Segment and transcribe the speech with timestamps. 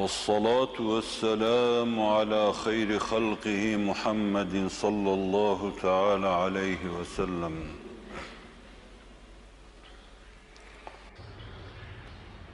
[0.00, 7.54] والصلاة والسلام على خير خلقه محمد صلى الله تعالى عليه وسلم.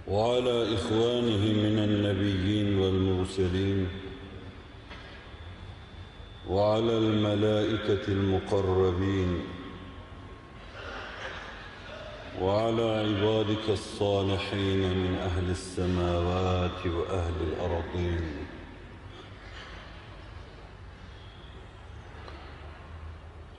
[0.08, 3.88] وعلى إخوانه من النبيين والمرسلين
[6.48, 9.41] وعلى الملائكة المقربين
[12.42, 18.27] وعلى عبادك الصالحين من أهل السماوات وأهل الأرضين.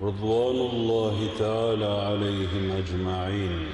[0.02, 3.68] رضوان الله تعالى عليهم أجمعين.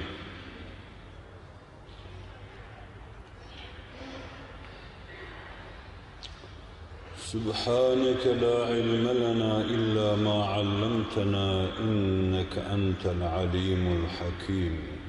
[7.34, 15.03] سبحانك لا علم لنا إلا ما علمتنا إنك أنت العليم الحكيم.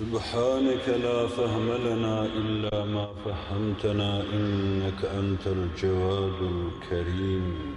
[0.00, 7.76] سبحانك لا فهم لنا إلا ما فهمتنا إنك أنت الجواد الكريم.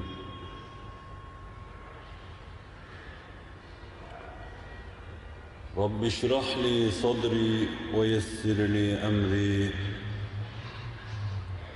[5.78, 9.72] رب اشرح لي صدري ويسر لي أمري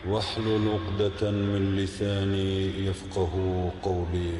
[0.07, 3.33] واحلل عقدة من لساني يفقه
[3.83, 4.33] قولي.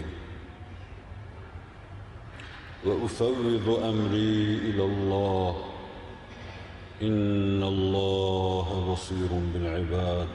[2.85, 5.76] وأفوض أمري إلى الله.
[7.02, 10.28] إن الله بصير بالعباد.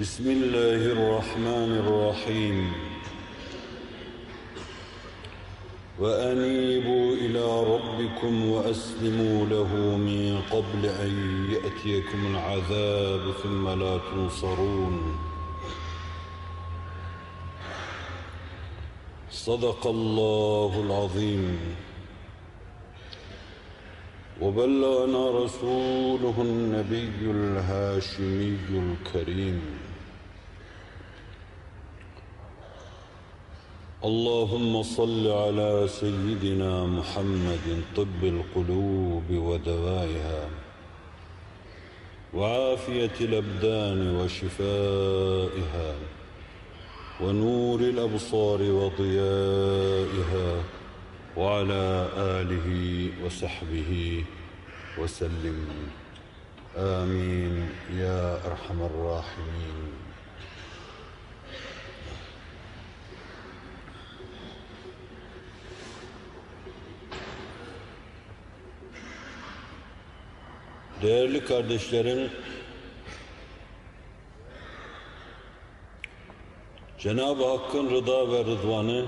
[0.00, 2.72] بسم الله الرحمن الرحيم.
[6.00, 11.12] وأنيبوا إلى ربكم وأسلموا له من قبل أن
[11.52, 15.31] يأتيكم العذاب ثم لا تنصرون.
[19.46, 21.58] صدق الله العظيم.
[24.42, 29.60] وبلغنا رسوله النبي الهاشمي الكريم.
[34.04, 40.48] اللهم صل على سيدنا محمد طب القلوب ودوائها.
[42.34, 45.94] وعافية الأبدان وشفائها.
[47.22, 50.48] ونور الأبصار وضيائها
[51.36, 52.68] وعلى آله
[53.24, 54.24] وصحبه
[54.98, 55.60] وسلم.
[56.76, 57.68] آمين.
[57.98, 59.92] يا أرحم الراحمين.
[71.02, 72.30] Değerli kardeşlerim,
[77.02, 79.06] Cenab-ı Hakk'ın rıda ve rıdvanı,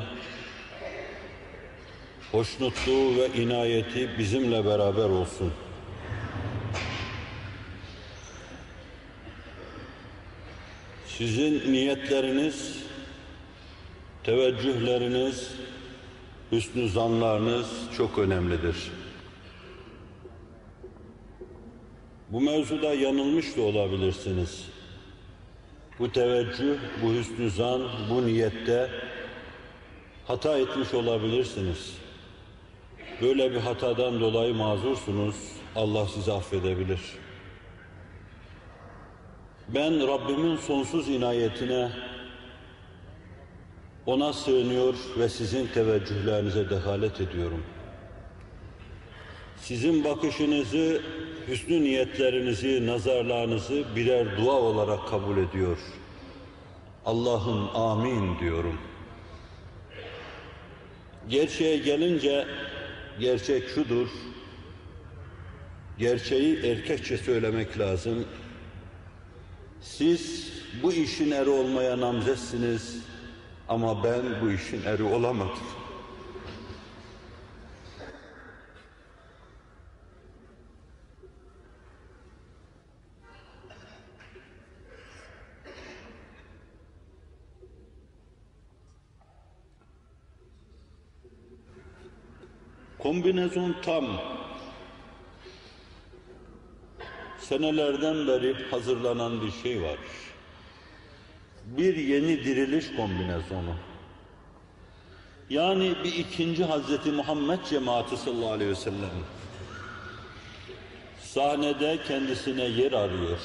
[2.33, 5.53] hoşnutluğu ve inayeti bizimle beraber olsun.
[11.07, 12.83] Sizin niyetleriniz,
[14.25, 15.51] teveccühleriniz,
[16.53, 18.77] hüsnü zanlarınız çok önemlidir.
[22.29, 24.74] Bu mevzuda yanılmış da olabilirsiniz.
[25.99, 28.91] Bu teveccüh, bu hüsnü zan, bu niyette
[30.27, 31.97] hata etmiş olabilirsiniz.
[33.23, 35.37] Böyle bir hatadan dolayı mazursunuz.
[35.77, 37.01] Allah sizi affedebilir.
[39.69, 41.91] Ben Rabbimin sonsuz inayetine
[44.07, 47.65] ona sığınıyor ve sizin teveccühlerinize dehalet ediyorum.
[49.57, 51.03] Sizin bakışınızı,
[51.49, 55.79] hüsnü niyetlerinizi, nazarlarınızı birer dua olarak kabul ediyor.
[57.07, 58.79] Allah'ım amin diyorum.
[61.29, 62.47] Gerçeğe gelince
[63.21, 64.09] gerçek şudur.
[65.99, 68.25] Gerçeği erkekçe söylemek lazım.
[69.81, 70.53] Siz
[70.83, 73.05] bu işin eri olmaya namzetsiniz
[73.69, 75.84] ama ben bu işin eri olamadım.
[93.05, 94.05] Kombinezon tam.
[97.39, 99.99] senelerden beri hazırlanan bir şey var.
[101.65, 103.75] Bir yeni diriliş kombinasyonu.
[105.51, 109.25] Yani bir ikinci Hazreti Muhammed cemaati sallallahu aleyhi ve sellem.
[111.23, 113.39] Sahnede kendisine yer arıyor.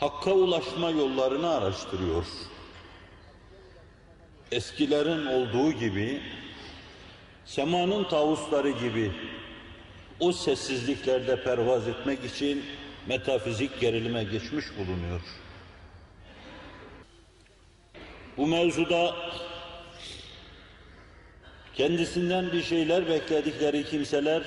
[0.00, 2.24] Hakka ulaşma yollarını araştırıyor.
[4.52, 6.22] Eskilerin olduğu gibi,
[7.48, 9.12] semanın tavusları gibi
[10.20, 12.64] o sessizliklerde pervaz etmek için
[13.06, 15.20] metafizik gerilime geçmiş bulunuyor.
[18.36, 19.14] Bu mevzuda
[21.74, 24.42] kendisinden bir şeyler bekledikleri kimseler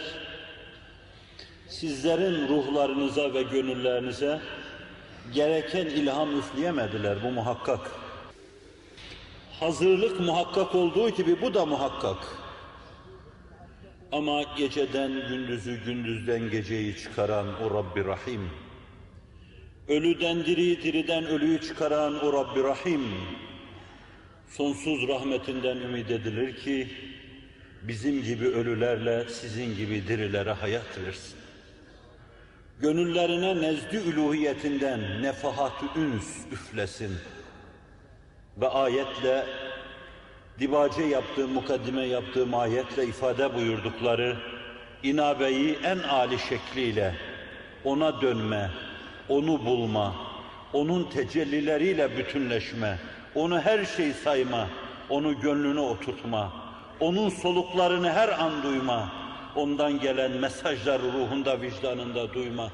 [1.70, 4.40] sizlerin ruhlarınıza ve gönüllerinize
[5.34, 7.92] gereken ilham üfleyemediler bu muhakkak.
[9.60, 12.41] Hazırlık muhakkak olduğu gibi bu da muhakkak.
[14.12, 18.50] Ama geceden gündüzü, gündüzden geceyi çıkaran o Rabbi Rahim,
[19.88, 23.02] ölüden diriyi, diriden ölüyü çıkaran o Rabbi Rahim,
[24.50, 26.88] sonsuz rahmetinden ümit edilir ki,
[27.82, 31.36] bizim gibi ölülerle sizin gibi dirilere hayat versin.
[32.80, 37.12] Gönüllerine nezd-i üluhiyetinden nefahat-ı üns üflesin.
[38.58, 39.46] Ve ayetle,
[40.62, 44.38] dibace yaptığım, mukaddime yaptığım ayetle ifade buyurdukları
[45.04, 47.16] inabeyi en âli şekliyle
[47.84, 48.70] ona dönme,
[49.30, 50.16] onu bulma,
[50.74, 52.98] onun tecellileriyle bütünleşme,
[53.36, 54.68] onu her şey sayma,
[55.10, 56.54] onu gönlüne oturtma,
[57.00, 59.12] onun soluklarını her an duyma,
[59.56, 62.72] ondan gelen mesajları ruhunda, vicdanında duyma.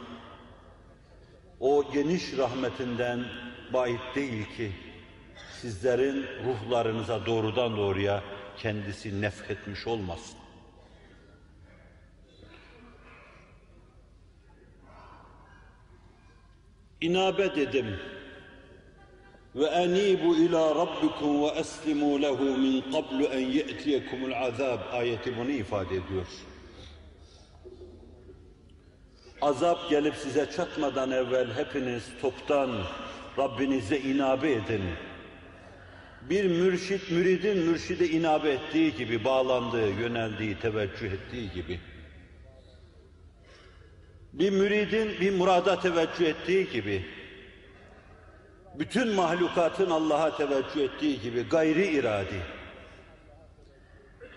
[1.60, 3.20] O geniş rahmetinden
[3.74, 4.72] bait değil ki,
[5.62, 8.24] sizlerin ruhlarınıza doğrudan doğruya
[8.58, 10.38] kendisi nefhetmiş olmasın.
[17.02, 18.00] İnabe dedim.
[19.56, 25.96] Ve enibu ila rabbikum ve eslimu lehu min qablu en ye'tiyekumul azab ayeti bunu ifade
[25.96, 26.28] ediyor.
[29.42, 32.70] Azap gelip size çatmadan evvel hepiniz toptan
[33.38, 34.84] Rabbinize inabe edin.
[36.30, 41.80] Bir mürşit, müridin mürşide inabe ettiği gibi, bağlandığı, yöneldiği, teveccüh ettiği gibi.
[44.34, 47.06] Bir müridin bir murada teveccüh ettiği gibi,
[48.80, 52.42] bütün mahlukatın Allah'a teveccüh ettiği gibi gayri iradi,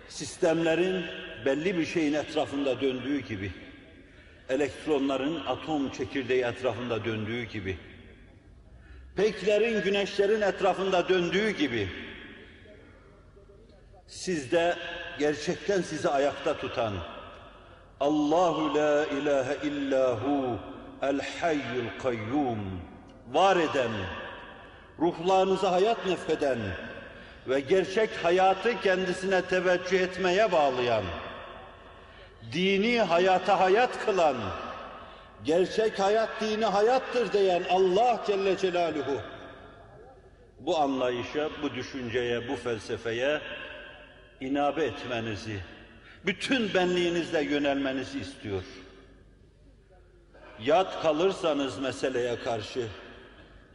[0.09, 1.05] sistemlerin
[1.45, 3.53] belli bir şeyin etrafında döndüğü gibi,
[4.49, 7.79] elektronların atom çekirdeği etrafında döndüğü gibi,
[9.21, 11.89] peklerin güneşlerin etrafında döndüğü gibi,
[14.07, 14.77] sizde
[15.19, 16.93] gerçekten sizi ayakta tutan,
[18.01, 20.59] Allahu la ilahe illahu
[21.03, 22.81] el hayyul kayyum
[23.33, 23.91] var eden,
[24.99, 26.59] ruhlarınıza hayat nefeden
[27.49, 31.05] ve gerçek hayatı kendisine teveccüh etmeye bağlayan,
[32.53, 34.37] dini hayata hayat kılan,
[35.45, 39.21] gerçek hayat dini hayattır diyen Allah Celle Celaluhu,
[40.61, 43.41] bu anlayışa, bu düşünceye, bu felsefeye
[44.41, 45.61] inabe etmenizi,
[46.27, 48.63] bütün benliğinizle yönelmenizi istiyor.
[50.65, 52.87] Yat kalırsanız meseleye karşı,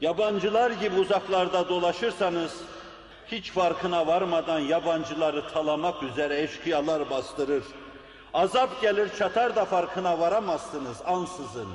[0.02, 2.62] yabancılar gibi uzaklarda dolaşırsanız,
[3.28, 7.64] hiç farkına varmadan yabancıları talamak üzere eşkıyalar bastırır.
[8.36, 11.68] Azap gelir çatar da farkına varamazsınız ansızın.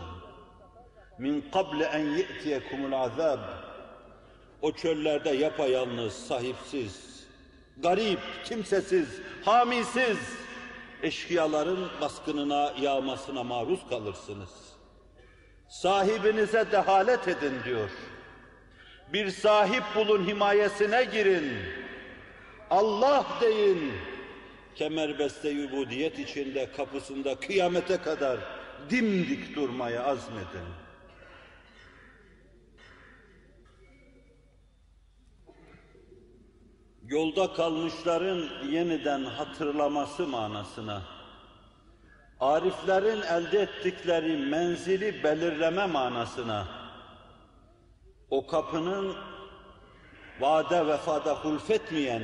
[1.18, 3.38] Min kable en ye'tiyekumul azab.
[4.62, 7.24] O çöllerde yapayalnız, sahipsiz,
[7.76, 9.08] garip, kimsesiz,
[9.44, 10.18] hamisiz,
[11.02, 14.50] eşkıyaların baskınına, yağmasına maruz kalırsınız.
[15.68, 17.90] Sahibinize dehalet edin diyor.
[19.12, 21.52] Bir sahip bulun himayesine girin.
[22.70, 23.92] Allah deyin.
[24.74, 28.38] Kemerbeste ubudiyet içinde kapısında kıyamete kadar
[28.90, 30.68] dimdik durmaya azmedin.
[37.10, 41.02] Yolda kalmışların yeniden hatırlaması manasına,
[42.40, 46.68] ariflerin elde ettikleri menzili belirleme manasına,
[48.30, 49.16] o kapının
[50.40, 52.22] vade vefada hulfetmeyen,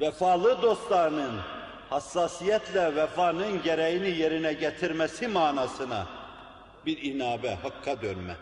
[0.00, 1.40] vefalı dostlarının
[1.90, 6.06] hassasiyetle vefanın gereğini yerine getirmesi manasına
[6.86, 8.36] bir inabe, hakka dönme.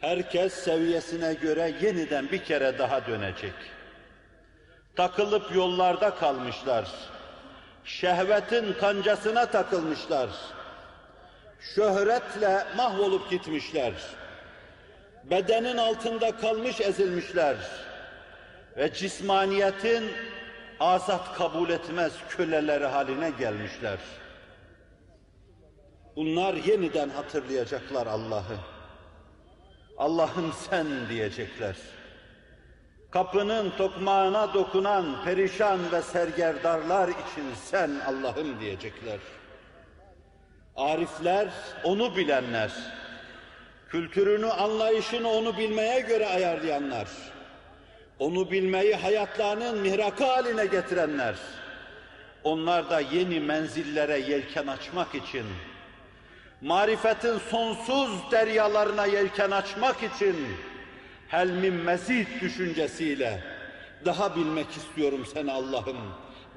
[0.00, 3.54] Herkes seviyesine göre yeniden bir kere daha dönecek.
[4.96, 6.88] Takılıp yollarda kalmışlar.
[7.84, 10.28] Şehvetin kancasına takılmışlar.
[11.74, 13.92] şöhretle mahvolup gitmişler.
[15.24, 17.56] Bedenin altında kalmış ezilmişler.
[18.76, 20.04] Ve cismaniyetin
[20.80, 23.98] azat kabul etmez köleleri haline gelmişler.
[26.16, 28.56] Bunlar yeniden hatırlayacaklar Allah'ı.
[29.98, 31.76] Allah'ım sen diyecekler.
[33.10, 39.18] Kapının tokmağına dokunan perişan ve sergerdarlar için sen Allah'ım diyecekler.
[40.76, 41.48] Arifler,
[41.84, 42.72] onu bilenler,
[43.88, 47.08] kültürünü, anlayışını onu bilmeye göre ayarlayanlar,
[48.22, 51.34] onu bilmeyi hayatlarının mihrakı haline getirenler,
[52.44, 55.46] onlar da yeni menzillere yelken açmak için,
[56.60, 60.36] marifetin sonsuz deryalarına yelken açmak için,
[61.28, 63.44] helmin mezid düşüncesiyle,
[64.04, 65.98] daha bilmek istiyorum seni Allah'ım,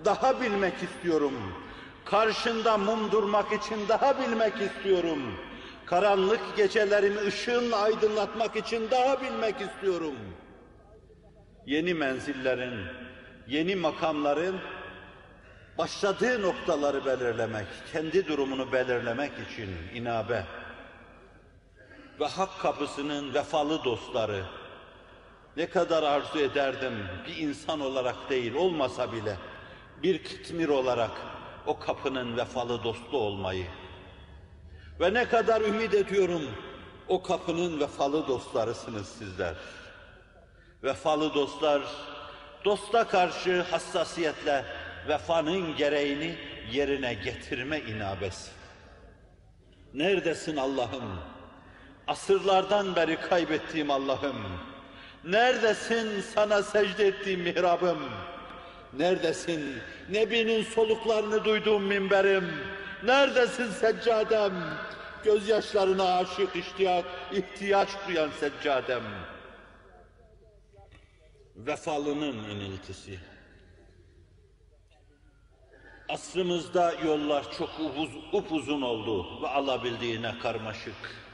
[0.05, 1.53] daha bilmek istiyorum,
[2.05, 5.19] karşında mum durmak için daha bilmek istiyorum,
[5.85, 10.44] karanlık gecelerimi ışığınla aydınlatmak için daha bilmek istiyorum.''
[11.65, 12.79] Yeni menzillerin,
[13.47, 14.55] yeni makamların
[15.77, 20.43] başladığı noktaları belirlemek, kendi durumunu belirlemek için inabe
[22.19, 24.45] ve hak kapısının vefalı dostları
[25.57, 26.93] ne kadar arzu ederdim
[27.27, 29.37] bir insan olarak değil olmasa bile
[30.03, 31.11] bir kitmir olarak
[31.65, 33.65] o kapının vefalı dostu olmayı
[34.99, 36.41] ve ne kadar ümit ediyorum
[37.07, 39.55] o kapının vefalı dostlarısınız sizler.
[40.85, 41.81] Vefalı dostlar,
[42.65, 44.65] dosta karşı hassasiyetle
[45.07, 46.35] vefanın gereğini
[46.71, 48.51] yerine getirme inabesi.
[49.93, 51.19] Neredesin Allah'ım?
[52.07, 54.35] Asırlardan beri kaybettiğim Allah'ım.
[55.23, 57.99] Neredesin sana secde ettiğim mihrabım?
[58.93, 59.77] Neredesin
[60.09, 62.51] Nebi'nin soluklarını duyduğum minberim?
[63.03, 64.53] Neredesin seccadem?
[65.23, 69.03] Gözyaşlarına aşık iştiyak, ihtiyaç duyan seccadem
[71.55, 73.19] vefalının iniltisi.
[76.09, 81.25] Asrımızda yollar çok upuz, upuzun oldu ve alabildiğine karmaşık.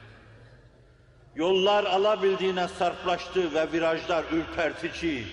[1.36, 5.26] Yollar alabildiğine sarplaştı ve virajlar ürpertici.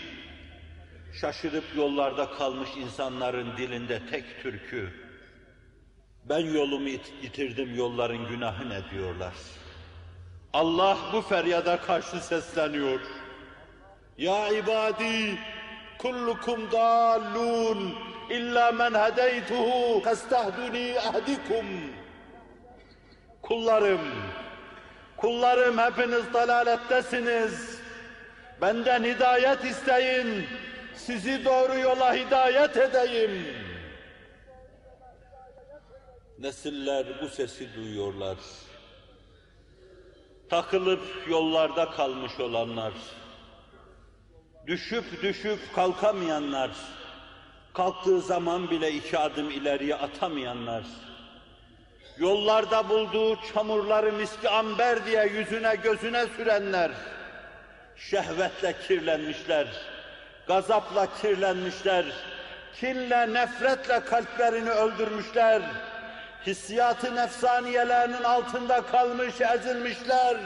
[1.20, 4.92] Şaşırıp yollarda kalmış insanların dilinde tek türkü.
[6.24, 6.88] Ben yolumu
[7.22, 9.34] yitirdim yolların günahı ne diyorlar.
[10.52, 13.00] Allah bu feryada karşı sesleniyor.
[14.18, 15.38] Ya ibadi
[15.98, 17.94] kullukum dallun
[18.30, 21.66] illa men hedeytuhu festehduni ehdikum.
[23.42, 24.00] Kullarım,
[25.16, 27.78] kullarım hepiniz dalalettesiniz.
[28.60, 30.46] Benden hidayet isteyin,
[30.94, 33.44] sizi doğru yola hidayet edeyim.
[36.38, 38.36] Nesiller bu sesi duyuyorlar.
[40.50, 42.92] Takılıp yollarda kalmış olanlar,
[44.68, 46.70] düşüp düşüp kalkamayanlar,
[47.74, 50.82] kalktığı zaman bile iki adım ileriye atamayanlar,
[52.18, 56.90] yollarda bulduğu çamurları miski amber diye yüzüne gözüne sürenler,
[57.96, 59.66] şehvetle kirlenmişler,
[60.46, 62.04] gazapla kirlenmişler,
[62.80, 65.62] kinle, nefretle kalplerini öldürmüşler,
[66.46, 70.36] hissiyatı nefsaniyelerinin altında kalmış, ezilmişler,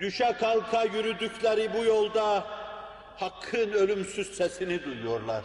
[0.00, 2.44] düşe kalka yürüdükleri bu yolda,
[3.16, 5.42] Hakkın ölümsüz sesini duyuyorlar.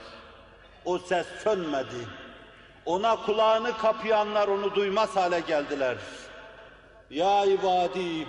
[0.86, 2.08] O ses sönmedi.
[2.86, 5.98] Ona kulağını kapayanlar onu duymaz hale geldiler.
[7.10, 8.28] Ya ibadi,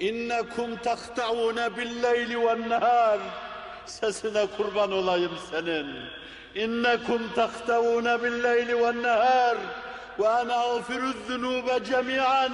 [0.00, 3.18] innekum tahta'une bil-leyli ven-nehar.
[3.86, 5.86] Sesine kurban olayım senin.
[6.54, 9.56] İnnekum tahta'une bil-leyli ven-nehar.
[10.18, 12.52] Ve ana agfiru'z-zunube cemi'an.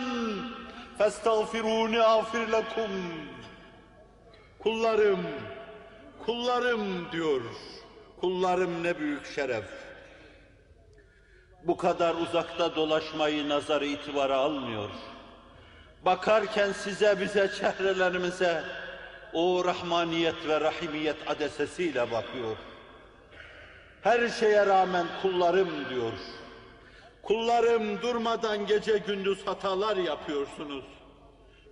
[0.99, 2.91] Festağfiruni agfir lekum.
[4.59, 5.21] Kullarım,
[6.27, 7.41] Kullarım diyor.
[8.21, 9.65] Kullarım ne büyük şeref.
[11.65, 14.91] Bu kadar uzakta dolaşmayı nazarı itibara almıyor.
[16.05, 18.65] Bakarken size bize çehrelerimize
[19.33, 22.57] o rahmaniyet ve rahimiyet adesesiyle bakıyor.
[24.03, 26.13] Her şeye rağmen kullarım diyor.
[27.23, 30.85] Kullarım durmadan gece gündüz hatalar yapıyorsunuz.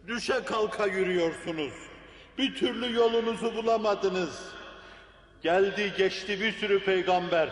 [0.06, 1.91] Düşe kalka yürüyorsunuz.
[2.38, 4.42] Bir türlü yolunuzu bulamadınız.
[5.42, 7.48] Geldi geçti bir sürü peygamber.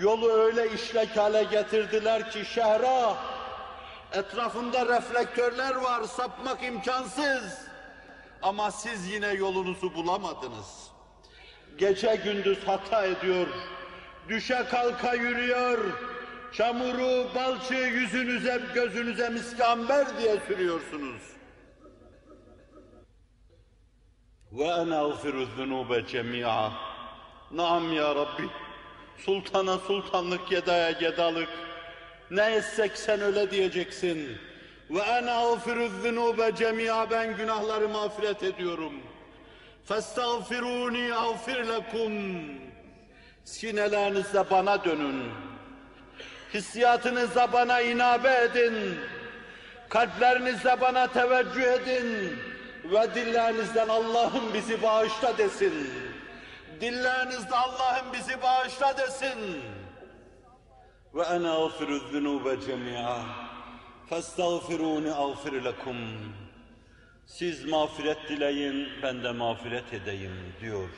[0.00, 3.16] Yolu öyle işlek hale getirdiler ki şehra,
[4.12, 7.58] etrafında reflektörler var, sapmak imkansız.
[8.42, 10.90] Ama siz yine yolunuzu bulamadınız.
[11.78, 13.46] Gece gündüz hata ediyor,
[14.28, 15.78] düşe kalka yürüyor,
[16.52, 21.22] çamuru, balçı yüzünüze, gözünüze miskamber diye sürüyorsunuz.
[24.58, 26.72] Ene agfiru zunube cemi'a.
[27.50, 28.42] Naam ya Rabbi.
[29.18, 31.48] Sultana sultanlık, gedaya gedalık.
[32.30, 34.38] Ne etsek sen öyle diyeceksin.
[34.90, 37.10] Ve ene agfiru zunube cemi'a.
[37.10, 38.92] Ben günahları mağfiret ediyorum.
[39.84, 42.12] Festağfiruni agfir lekum.
[43.44, 45.22] Sinelerinizle bana dönün.
[46.54, 48.98] Hissiyatınızla bana inabe edin.
[49.88, 52.38] Kalplerinizle bana teveccüh edin.
[52.90, 55.90] Ve dillerinizden Allah'ım bizi bağışla desin.
[56.80, 59.62] Dillerinizde Allah'ım bizi bağışla desin.
[61.14, 63.20] Ve ene ağfiru zunube cemi'a.
[64.08, 65.96] Festağfiruni ağfir lekum.
[67.26, 70.88] Siz mağfiret dileyin, ben de mağfiret edeyim diyor.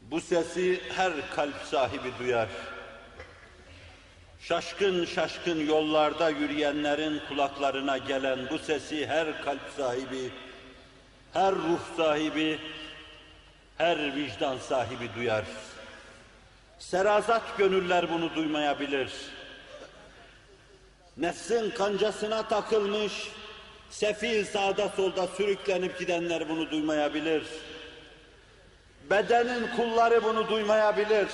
[0.00, 2.48] Bu sesi her kalp sahibi duyar.
[4.48, 10.30] Şaşkın şaşkın yollarda yürüyenlerin kulaklarına gelen bu sesi her kalp sahibi,
[11.32, 12.58] her ruh sahibi,
[13.78, 15.44] her vicdan sahibi duyar.
[16.78, 19.12] Serazat gönüller bunu duymayabilir.
[21.16, 23.12] Nefsin kancasına takılmış,
[23.90, 27.42] sefil sağda solda sürüklenip gidenler bunu duymayabilir.
[29.10, 31.28] Bedenin kulları bunu duymayabilir.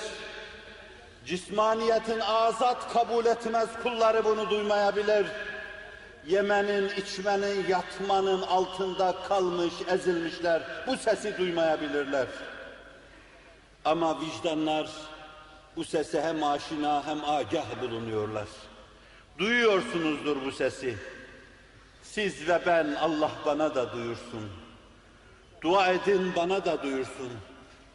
[1.25, 5.25] Cismaniyetin azat kabul etmez kulları bunu duymayabilir.
[6.27, 10.61] Yemenin, içmenin, yatmanın altında kalmış, ezilmişler.
[10.87, 12.27] Bu sesi duymayabilirler.
[13.85, 14.89] Ama vicdanlar
[15.75, 18.47] bu sese hem aşina hem agah bulunuyorlar.
[19.37, 20.97] Duyuyorsunuzdur bu sesi.
[22.03, 24.49] Siz ve ben Allah bana da duyursun.
[25.61, 27.31] Dua edin bana da duyursun.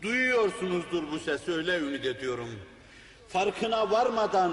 [0.02, 2.48] Duyuyorsunuzdur bu sesi öyle ümit ediyorum.
[3.28, 4.52] Farkına varmadan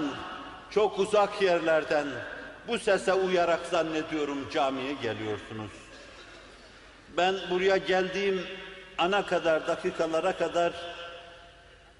[0.70, 2.06] çok uzak yerlerden
[2.68, 5.70] bu sese uyarak zannediyorum camiye geliyorsunuz.
[7.16, 8.42] Ben buraya geldiğim
[8.98, 10.72] ana kadar, dakikalara kadar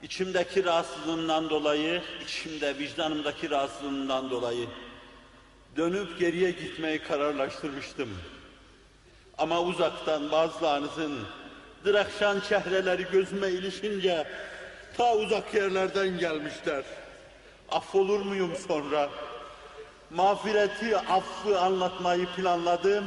[0.02, 4.66] içimdeki rahatsızlığımdan dolayı, içimde vicdanımdaki rahatsızlığımdan dolayı
[5.76, 8.08] dönüp geriye gitmeyi kararlaştırmıştım.
[9.38, 11.18] Ama uzaktan bazılarınızın
[11.84, 14.26] Drakşan çehreleri gözüme ilişince
[14.96, 16.84] ta uzak yerlerden gelmişler.
[17.70, 19.08] Affolur muyum sonra?
[20.10, 23.04] Mağfireti, affı anlatmayı planladım.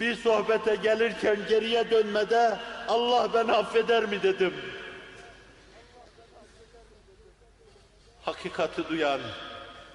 [0.00, 2.58] Bir sohbete gelirken geriye dönmede
[2.88, 4.54] Allah beni affeder mi dedim.
[8.22, 9.20] Hakikati duyan,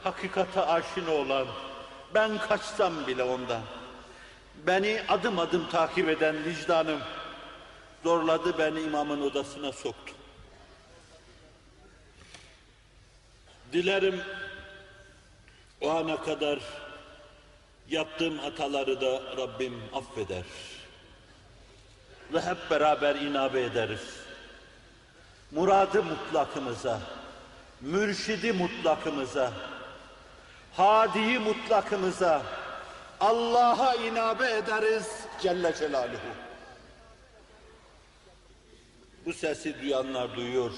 [0.04, 1.48] hakikate aşina olan,
[2.14, 3.62] ben kaçsam bile ondan.
[4.68, 7.00] Beni adım adım takip eden vicdanım,
[8.04, 10.19] zorladı beni imamın odasına soktu.
[13.74, 14.22] Dilerim
[15.82, 16.60] o ana kadar
[17.90, 20.44] yaptığım hataları da Rabbim affeder.
[22.34, 24.02] Ve hep beraber inabe ederiz.
[25.52, 27.02] Muradı mutlakımıza,
[27.82, 29.52] mürşidi mutlakımıza,
[30.74, 32.42] hadiyi mutlakımıza,
[33.20, 35.08] Allah'a inabe ederiz
[35.42, 36.32] Celle Celaluhu.
[39.26, 40.72] Bu sesi duyanlar duyuyor.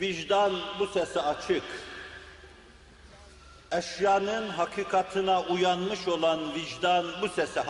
[0.00, 1.62] Vicdan bu sesi açık.
[3.72, 7.60] Eşyanın hakikatına uyanmış olan vicdan bu sese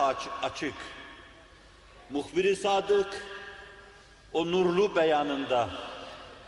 [0.43, 0.73] açık.
[2.09, 3.25] Muhbir-i Sadık
[4.33, 5.69] o nurlu beyanında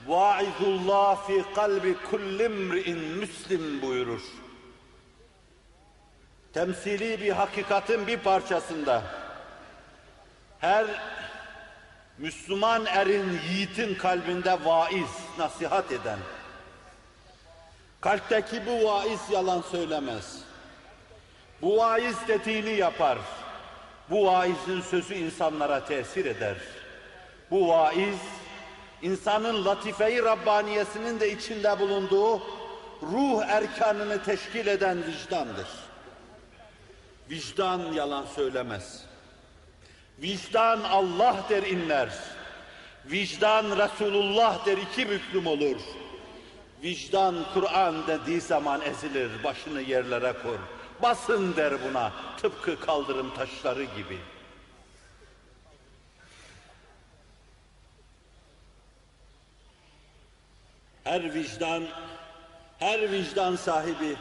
[0.08, 4.22] vaizullah fi kalbi kullimri'in müslim buyurur.
[6.54, 9.04] Temsili bir hakikatin bir parçasında
[10.60, 10.86] her
[12.18, 16.20] Müslüman erin, yiğitin kalbinde vaiz, nasihat eden.
[18.02, 20.40] Kalpteki bu vaiz yalan söylemez.
[21.62, 23.18] Bu vaiz dediğini yapar.
[24.10, 26.58] Bu vaizin sözü insanlara tesir eder.
[27.52, 28.20] Bu vaiz,
[29.02, 32.42] insanın latife-i Rabbaniyesinin de içinde bulunduğu
[33.02, 35.68] ruh erkanını teşkil eden vicdandır.
[37.30, 39.04] Vicdan yalan söylemez.
[40.22, 42.10] Vicdan Allah der inler.
[43.06, 45.78] Vicdan Resulullah der iki büklüm olur.
[46.84, 50.60] Vicdan Kur'an dediği zaman ezilir, başını yerlere kor.
[51.02, 52.12] Basın der buna,
[52.42, 54.18] tıpkı kaldırım taşları gibi.
[61.04, 61.84] Her vicdan,
[62.80, 64.16] her vicdan sahibi,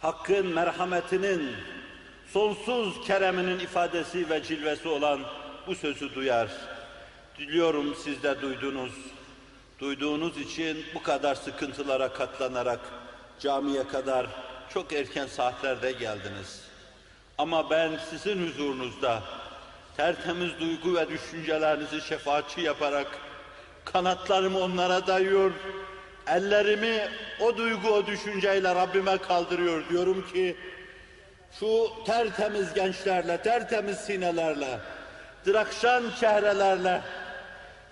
[0.00, 1.52] Hakk'ın merhametinin,
[2.32, 5.20] sonsuz kereminin ifadesi ve cilvesi olan
[5.66, 6.48] bu sözü duyar.
[7.42, 8.92] Diliyorum siz de duydunuz.
[9.78, 12.80] Duyduğunuz için bu kadar sıkıntılara katlanarak
[13.40, 14.26] camiye kadar
[14.74, 16.60] çok erken saatlerde geldiniz.
[17.38, 19.22] Ama ben sizin huzurunuzda
[19.96, 23.06] tertemiz duygu ve düşüncelerinizi şefaatçi yaparak
[23.84, 25.52] kanatlarımı onlara dayıyor,
[26.26, 27.08] ellerimi
[27.40, 29.88] o duygu, o düşünceyle Rabbime kaldırıyor.
[29.88, 30.56] Diyorum ki
[31.60, 34.78] şu tertemiz gençlerle, tertemiz sinelerle,
[35.46, 37.02] drakşan çehrelerle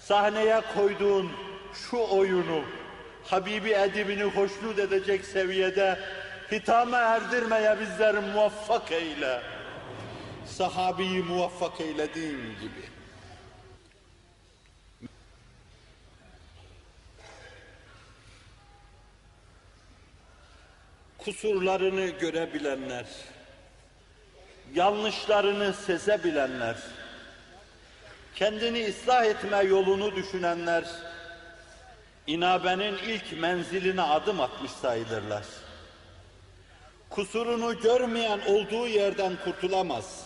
[0.01, 1.31] sahneye koyduğun
[1.75, 2.65] şu oyunu
[3.25, 5.99] Habibi edibini hoşnut edecek seviyede
[6.53, 9.43] hitama erdirmeye bizleri muvaffak eyle.
[10.47, 12.91] Sahabiyi muvaffak eylediğin gibi.
[21.19, 23.07] Kusurlarını görebilenler,
[24.75, 26.77] yanlışlarını sezebilenler,
[28.41, 30.85] kendini ıslah etme yolunu düşünenler,
[32.27, 35.45] inabenin ilk menziline adım atmış sayılırlar.
[37.11, 40.25] Kusurunu görmeyen olduğu yerden kurtulamaz.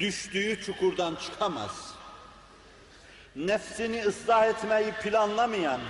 [0.00, 1.94] Düştüğü çukurdan çıkamaz.
[3.36, 5.80] Nefsini ıslah etmeyi planlamayan,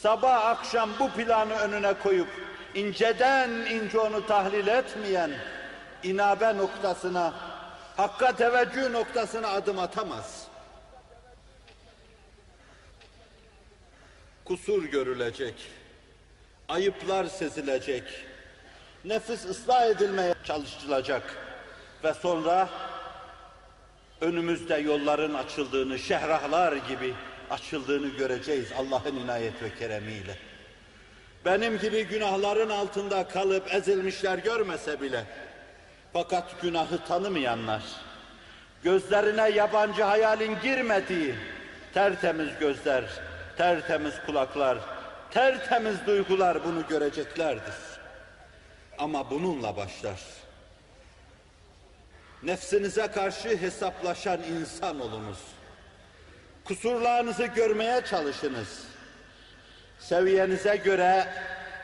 [0.00, 2.28] sabah akşam bu planı önüne koyup
[2.74, 5.30] inceden ince onu tahlil etmeyen
[6.02, 7.34] inabe noktasına,
[7.96, 10.43] hakka teveccüh noktasına adım atamaz.
[14.44, 15.54] Kusur görülecek,
[16.68, 18.02] ayıplar sezilecek,
[19.04, 21.36] nefis ıslah edilmeye çalışılacak
[22.04, 22.68] ve sonra
[24.20, 27.14] önümüzde yolların açıldığını, şehrahlar gibi
[27.50, 30.38] açıldığını göreceğiz Allah'ın inayet ve keremiyle.
[31.44, 35.24] Benim gibi günahların altında kalıp ezilmişler görmese bile,
[36.12, 37.82] fakat günahı tanımayanlar,
[38.82, 41.34] gözlerine yabancı hayalin girmediği
[41.94, 43.04] tertemiz gözler,
[43.56, 44.78] tertemiz kulaklar,
[45.30, 47.74] tertemiz duygular bunu göreceklerdir.
[48.98, 50.20] Ama bununla başlar.
[52.42, 55.38] Nefsinize karşı hesaplaşan insan olunuz.
[56.64, 58.84] Kusurlarınızı görmeye çalışınız.
[59.98, 61.26] Seviyenize göre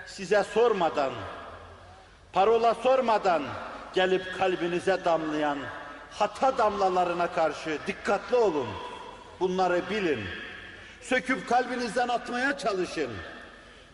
[0.07, 1.13] size sormadan,
[2.33, 3.43] parola sormadan
[3.95, 5.59] gelip kalbinize damlayan
[6.11, 8.69] hata damlalarına karşı dikkatli olun.
[9.41, 10.25] Bunları bilin.
[11.01, 13.11] Söküp kalbinizden atmaya çalışın.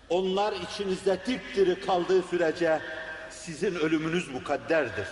[0.08, 2.80] Onlar içinizde dipdiri kaldığı sürece
[3.30, 5.08] sizin ölümünüz mukadderdir.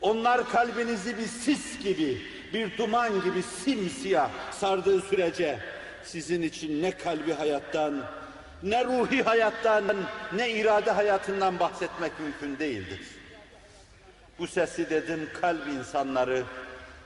[0.00, 2.22] Onlar kalbinizi bir sis gibi,
[2.54, 5.58] bir duman gibi simsiyah sardığı sürece
[6.04, 8.02] sizin için ne kalbi hayattan,
[8.62, 9.84] ne ruhi hayattan,
[10.32, 13.00] ne irade hayatından bahsetmek mümkün değildir.
[14.38, 16.42] Bu sesi dedim kalp insanları,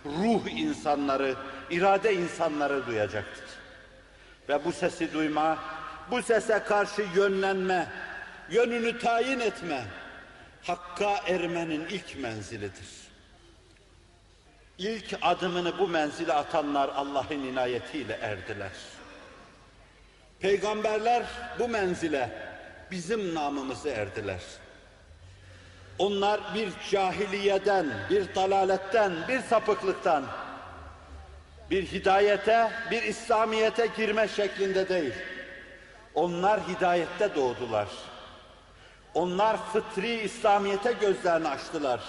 [0.06, 1.35] ruh insanları,
[1.72, 3.44] irade insanları duyacaktır.
[4.48, 5.58] Ve bu sesi duyma,
[6.11, 7.87] bu sese karşı yönlenme,
[8.50, 9.85] yönünü tayin etme,
[10.62, 12.88] Hakka ermenin ilk menzilidir.
[14.78, 18.70] İlk adımını bu menzile atanlar Allah'ın inayetiyle erdiler.
[20.40, 21.22] Peygamberler
[21.58, 22.30] bu menzile
[22.90, 24.40] bizim namımızı erdiler.
[25.98, 30.24] Onlar bir cahiliyeden, bir dalaletten, bir sapıklıktan,
[31.72, 35.12] bir hidayete, bir İslamiyete girme şeklinde değil.
[36.14, 37.88] Onlar hidayette doğdular.
[39.14, 42.00] Onlar fıtri İslamiyete gözlerini açtılar.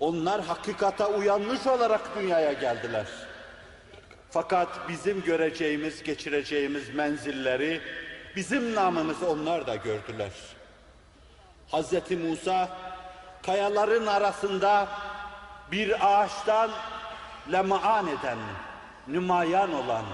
[0.00, 3.06] Onlar hakikata uyanmış olarak dünyaya geldiler.
[4.30, 7.80] Fakat bizim göreceğimiz, geçireceğimiz menzilleri
[8.36, 10.32] bizim namımızı onlar da gördüler.
[11.68, 12.68] Hazreti Musa
[13.46, 14.88] kayaların arasında
[15.72, 16.70] bir ağaçtan
[17.52, 18.38] lemaan eden,
[19.08, 20.04] nümayan olan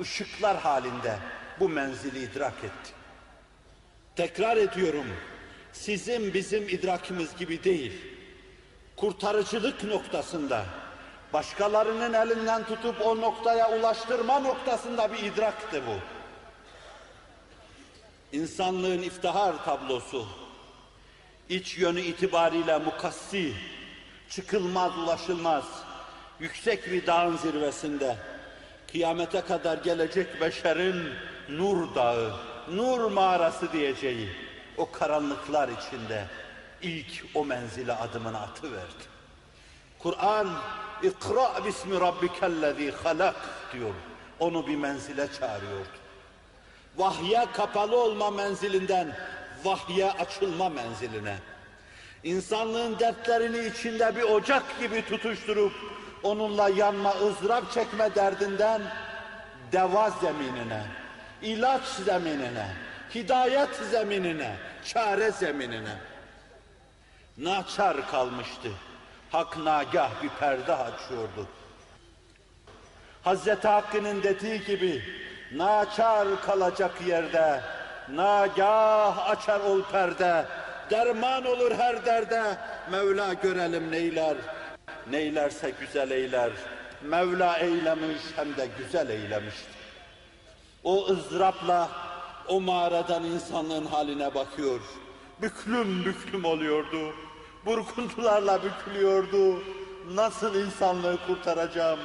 [0.00, 1.18] ışıklar halinde
[1.60, 2.92] bu menzili idrak etti.
[4.16, 5.06] Tekrar ediyorum,
[5.72, 7.92] sizin bizim idrakimiz gibi değil.
[8.96, 10.64] Kurtarıcılık noktasında,
[11.32, 15.94] başkalarının elinden tutup o noktaya ulaştırma noktasında bir idraktı bu.
[18.36, 20.26] İnsanlığın iftihar tablosu,
[21.48, 23.54] iç yönü itibariyle mukassi,
[24.30, 25.64] çıkılmaz, ulaşılmaz,
[26.40, 28.16] yüksek bir dağın zirvesinde,
[28.92, 31.12] kıyamete kadar gelecek beşerin
[31.48, 32.32] nur dağı,
[32.70, 34.28] nur mağarası diyeceği
[34.76, 36.24] o karanlıklar içinde
[36.82, 39.04] ilk o menzile adımını atıverdi.
[39.98, 40.48] Kur'an
[41.02, 43.36] İkra bismi rabbikellezî halak
[43.72, 43.94] diyor.
[44.40, 45.98] Onu bir menzile çağırıyordu.
[46.96, 49.16] Vahye kapalı olma menzilinden
[49.64, 51.36] vahye açılma menziline.
[52.24, 55.72] İnsanlığın dertlerini içinde bir ocak gibi tutuşturup
[56.22, 58.82] onunla yanma, ızdırap çekme derdinden
[59.72, 60.82] deva zeminine,
[61.42, 62.66] ilaç zeminine,
[63.14, 65.96] hidayet zeminine, çare zeminine.
[67.38, 68.68] Naçar kalmıştı.
[69.32, 71.46] Hak nagah bir perde açıyordu.
[73.22, 75.02] Hazreti Hakk'ın dediği gibi
[75.52, 77.60] naçar kalacak yerde
[78.08, 80.46] nagah açar ol perde
[80.90, 82.42] derman olur her derde
[82.90, 84.36] Mevla görelim neyler
[85.10, 86.50] neylerse güzel eyler
[87.02, 89.78] Mevla eylemiş hem de güzel eylemiştir.
[90.84, 91.88] O ızdırapla
[92.48, 94.80] o mağaradan insanlığın haline bakıyor.
[95.42, 97.14] Büklüm büklüm oluyordu.
[97.66, 99.62] Burkuntularla bükülüyordu.
[100.14, 101.98] Nasıl insanlığı kurtaracağım?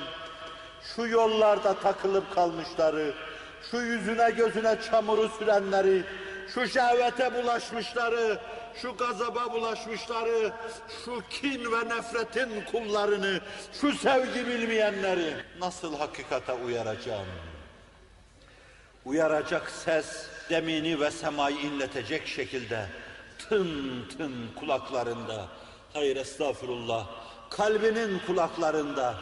[0.96, 3.14] Şu yollarda takılıp kalmışları,
[3.72, 6.04] şu yüzüne gözüne çamuru sürenleri,
[6.54, 8.40] şu şehvete bulaşmışları,
[8.82, 10.52] şu gazaba bulaşmışları,
[11.06, 13.40] şu kin ve nefretin kullarını,
[13.82, 17.28] şu sevgi bilmeyenleri nasıl hakikate uyaracağım?
[19.06, 22.86] Uyaracak ses demini ve semayı inletecek şekilde
[23.50, 25.48] tın tın kulaklarında,
[25.94, 27.08] hayır estağfurullah,
[27.50, 29.16] kalbinin kulaklarında,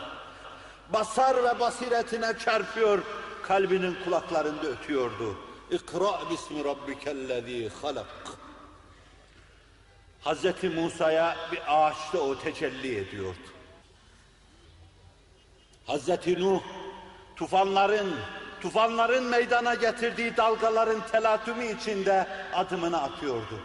[0.93, 2.99] basar ve basiretine çarpıyor,
[3.43, 5.50] kalbinin kulaklarında ötüyordu.
[5.71, 8.05] İkra bismi rabbikellezî halak.
[10.21, 13.47] Hazreti Musa'ya bir ağaçta o tecelli ediyordu.
[15.86, 16.62] Hazreti Nuh
[17.36, 18.15] tufanların
[18.62, 23.60] tufanların meydana getirdiği dalgaların telatümü içinde adımını atıyordu.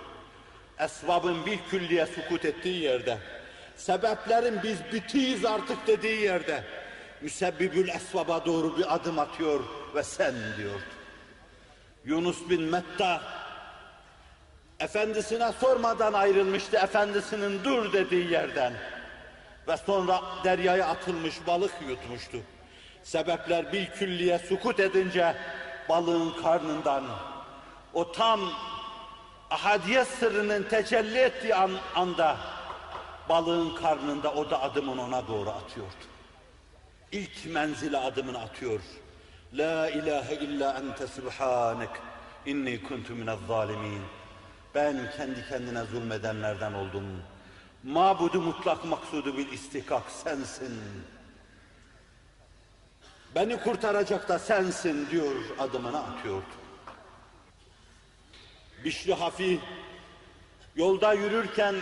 [0.78, 3.18] Esbabın bir külliye sukut ettiği yerde,
[3.76, 6.64] sebeplerin biz bitiyiz artık dediği yerde,
[7.20, 9.60] müsebbibül esbaba doğru bir adım atıyor
[9.94, 10.95] ve sen diyordu.
[12.06, 13.22] Yunus bin Metta,
[14.80, 18.72] efendisine sormadan ayrılmıştı efendisinin dur dediği yerden.
[19.68, 22.38] Ve sonra deryaya atılmış balık yutmuştu.
[23.02, 25.36] Sebepler bir külliye sukut edince
[25.88, 27.04] balığın karnından
[27.94, 28.40] o tam
[29.50, 32.36] ahadiyet sırrının tecelli ettiği an, anda
[33.28, 36.04] balığın karnında o da adımını ona doğru atıyordu.
[37.12, 38.80] İlk menzile adımını atıyor.
[39.52, 41.90] La ilahe illa ente subhanek
[42.46, 44.02] inni kuntu minez zalimin.
[44.74, 47.04] Ben kendi kendine zulmedenlerden oldum.
[47.84, 50.80] Mabudu mutlak maksudu bil istihkak sensin.
[53.34, 56.54] Beni kurtaracak da sensin diyor adımını atıyordu.
[58.84, 59.60] Bişri Hafi
[60.76, 61.74] yolda yürürken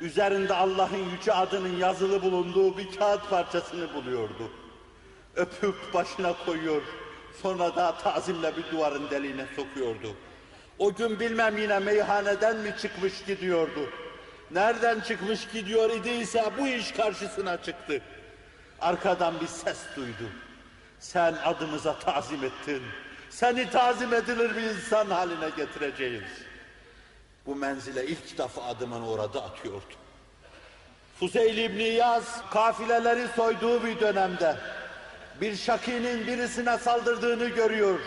[0.00, 4.50] üzerinde Allah'ın yüce adının yazılı bulunduğu bir kağıt parçasını buluyordu.
[5.36, 6.82] Öpüp başına koyuyor,
[7.42, 10.16] sonra da tazimle bir duvarın deliğine sokuyordu.
[10.78, 13.90] O gün bilmem yine meyhaneden mi çıkmış gidiyordu.
[14.50, 18.02] Nereden çıkmış gidiyor idiyse bu iş karşısına çıktı.
[18.80, 20.30] Arkadan bir ses duydu.
[21.00, 22.82] Sen adımıza tazim ettin.
[23.30, 26.22] Seni tazim edilir bir insan haline getireceğiz.
[27.46, 29.94] Bu menzile ilk defa adımını orada atıyordu.
[31.20, 34.56] Fuzeyl İbni Yaz kafileleri soyduğu bir dönemde
[35.40, 38.00] bir şakinin birisine saldırdığını görüyor.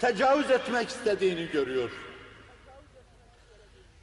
[0.00, 1.90] Tecavüz etmek istediğini görüyor.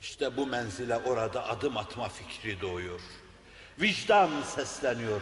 [0.02, 3.00] İşte bu menzile orada adım atma fikri doğuyor.
[3.82, 5.22] Vicdan sesleniyor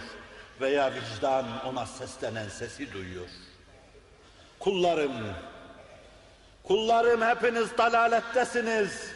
[0.62, 3.28] veya vicdan ona seslenen sesi duyuyor.
[4.60, 5.12] Kullarım,
[6.64, 9.12] kullarım hepiniz dalalettesiniz.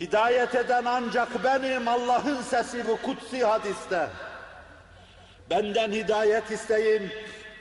[0.00, 4.08] Hidayet eden ancak benim Allah'ın sesi bu kutsi hadiste.
[5.50, 7.10] Benden hidayet isteyin,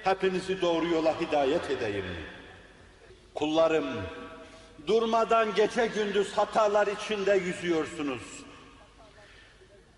[0.04, 2.06] hepinizi doğru yola hidayet edeyim.
[3.36, 3.88] Kullarım,
[4.88, 8.22] durmadan gece gündüz hatalar içinde yüzüyorsunuz.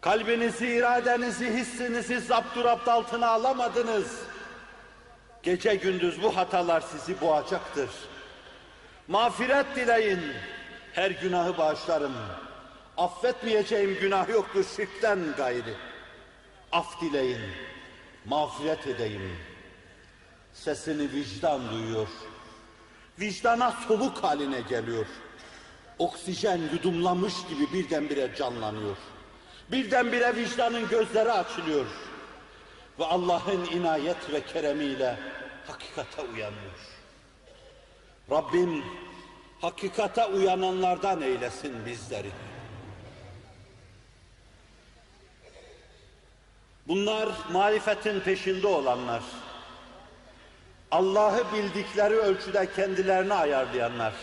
[0.01, 4.19] Kalbinizi, iradenizi, hissinizi zapturapt altına alamadınız.
[5.43, 7.89] Gece gündüz bu hatalar sizi boğacaktır.
[9.07, 10.21] Mağfiret dileyin,
[10.93, 12.13] her günahı bağışlarım.
[12.97, 15.73] Affetmeyeceğim günah yoktur şirkten gayri.
[16.71, 17.41] Af dileyin,
[18.25, 19.35] mağfiret edeyim.
[20.53, 22.07] Sesini vicdan duyuyor.
[23.19, 25.05] Vicdana soluk haline geliyor.
[25.99, 28.97] Oksijen yudumlamış gibi birdenbire canlanıyor.
[29.71, 31.85] Birdenbire vicdanın gözleri açılıyor.
[32.99, 35.19] Ve Allah'ın inayet ve keremiyle
[35.67, 36.79] hakikate uyanıyor.
[38.31, 38.83] Rabbim
[39.61, 42.31] hakikate uyananlardan eylesin bizleri.
[46.89, 49.21] Bunlar marifetin peşinde olanlar.
[50.91, 54.13] Allah'ı bildikleri ölçüde kendilerini ayarlayanlar.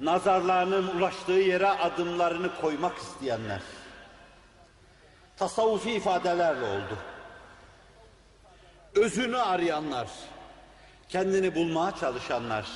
[0.00, 3.60] Nazarlarının ulaştığı yere adımlarını koymak isteyenler.
[5.36, 6.98] Tasavvufi ifadelerle oldu.
[8.94, 10.08] Özünü arayanlar,
[11.08, 12.66] kendini bulmaya çalışanlar,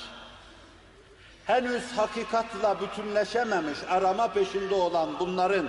[1.45, 5.69] henüz hakikatla bütünleşememiş, arama peşinde olan bunların,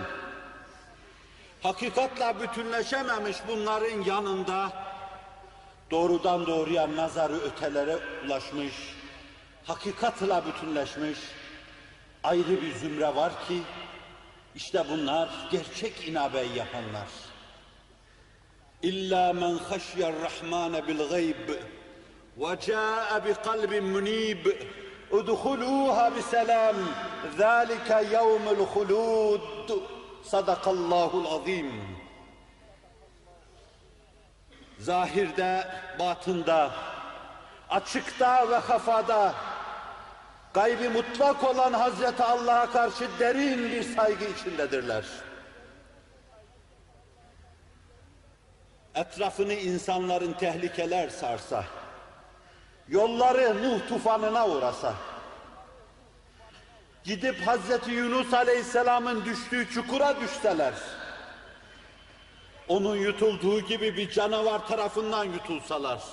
[1.64, 4.72] hakikatla bütünleşememiş bunların yanında,
[5.92, 8.74] doğrudan doğruya nazarı ötelere ulaşmış,
[9.66, 11.20] hakikatla bütünleşmiş,
[12.24, 13.62] ayrı bir zümre var ki,
[14.56, 17.08] işte bunlar gerçek inabeyi yapanlar.
[18.84, 21.50] İlla men haşyer rahmane bil gayb
[22.38, 24.46] ve ca'e bi kalbin munib
[25.12, 26.76] udhuluha bi selam
[27.38, 29.70] zalika yevmul hulud
[30.24, 31.72] sadakallahul azim
[34.80, 35.68] zahirde,
[36.00, 36.72] batında,
[37.70, 39.34] açıkta ve hafada
[40.54, 45.06] gaybi mutlak olan Hazreti Allah'a karşı derin bir saygı içindedirler.
[48.96, 51.64] Etrafını insanların tehlikeler sarsa,
[52.88, 54.94] yolları Nuh tufanına uğrasa,
[57.08, 60.74] gidip Hazreti Yunus Aleyhisselam'ın düştüğü çukura düşseler,
[62.68, 66.04] onun yutulduğu gibi bir canavar tarafından yutulsalar,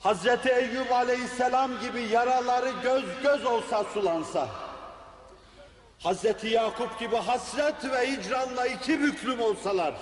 [0.00, 4.48] Hazreti Eyüp Aleyhisselam gibi yaraları göz göz olsa sulansa,
[5.98, 9.94] Hazreti Yakup gibi hasret ve hicranla iki büklüm olsalar,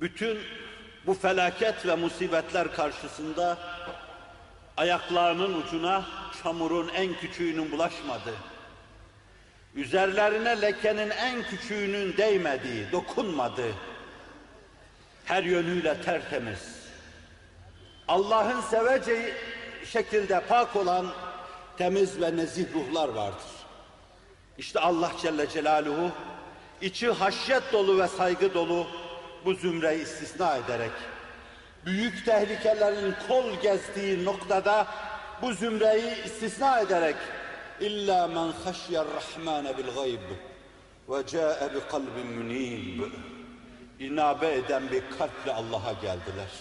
[0.00, 0.38] bütün
[1.06, 3.58] bu felaket ve musibetler karşısında
[4.76, 6.04] ayaklarının ucuna
[6.42, 8.36] çamurun en küçüğünün bulaşmadığı,
[9.74, 13.72] üzerlerine lekenin en küçüğünün değmediği, dokunmadığı,
[15.24, 16.78] her yönüyle tertemiz,
[18.08, 19.34] Allah'ın seveceği
[19.84, 21.06] şekilde pak olan
[21.78, 23.48] temiz ve nezih ruhlar vardır.
[24.58, 26.10] İşte Allah Celle Celaluhu
[26.80, 28.86] içi haşyet dolu ve saygı dolu
[29.44, 30.92] bu zümreyi istisna ederek
[31.86, 34.86] büyük tehlikelerin kol gezdiği noktada
[35.42, 37.16] bu zümreyi istisna ederek
[37.80, 40.28] illa men haşyer rahmane bil gayb
[41.08, 43.02] ve ca'e bi kalbin munib
[43.98, 46.52] inabe eden bir kalple Allah'a geldiler.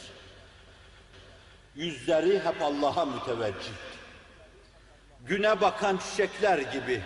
[1.76, 3.74] Yüzleri hep Allah'a müteveccih.
[5.26, 7.02] Güne bakan çiçekler gibi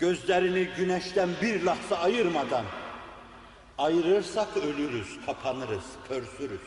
[0.00, 2.64] gözlerini güneşten bir lahza ayırmadan
[3.78, 6.60] ayırırsak ölürüz, kapanırız, pörsürüz.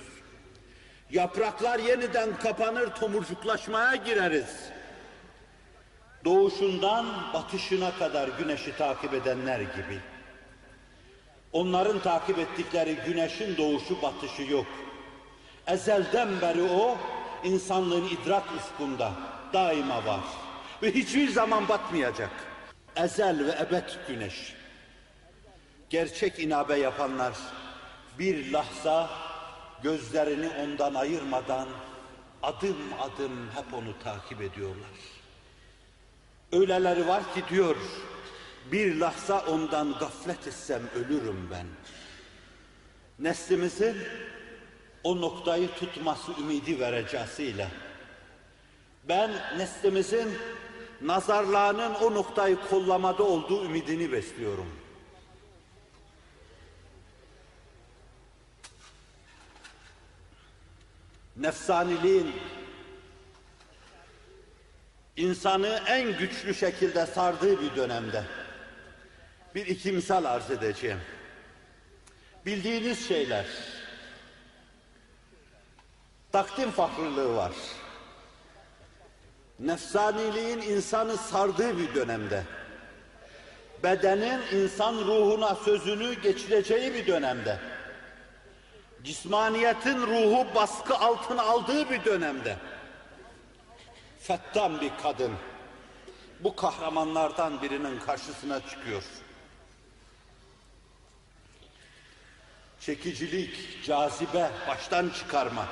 [1.12, 4.70] Yapraklar yeniden kapanır, tomurcuklaşmaya gireriz.
[6.26, 10.00] Doğuşundan batışına kadar güneşi takip edenler gibi.
[11.54, 14.68] Onların takip ettikleri güneşin doğuşu batışı yok.
[15.68, 16.98] Ezelden beri o
[17.44, 19.12] insanlığın idrak ufkunda
[19.54, 20.24] daima var.
[20.84, 22.32] Ve hiçbir zaman batmayacak.
[22.96, 24.61] Ezel ve ebed güneş.
[25.92, 27.34] Gerçek inabe yapanlar
[28.20, 29.10] bir lahza
[29.84, 31.68] gözlerini ondan ayırmadan
[32.44, 34.90] adım adım hep onu takip ediyorlar.
[36.52, 37.76] Öyleleri var ki diyor,
[38.72, 41.68] bir lahza ondan gaflet etsem ölürüm ben.
[43.20, 43.98] Neslimizin
[45.04, 47.68] o noktayı tutması ümidi vereceğiyle
[49.08, 50.30] ben neslimizin
[51.02, 54.81] nazarlarının o noktayı kollamada olduğu ümidini besliyorum.
[61.42, 62.32] Nefsaniliğin
[65.18, 68.24] insanı en güçlü şekilde sardığı bir dönemde
[69.56, 71.00] bir iki misal arz edeceğim.
[72.46, 73.46] Bildiğiniz şeyler,
[76.32, 77.52] takdim fakrılığı var.
[79.60, 82.44] Nefsaniliğin insanı sardığı bir dönemde,
[83.84, 87.60] bedenin insan ruhuna sözünü geçireceği bir dönemde,
[89.04, 92.58] cismaniyetin ruhu baskı altına aldığı bir dönemde,
[94.20, 95.32] fettan bir kadın
[96.44, 99.04] bu kahramanlardan birinin karşısına çıkıyor.
[102.80, 105.66] Çekicilik, cazibe, baştan çıkarma,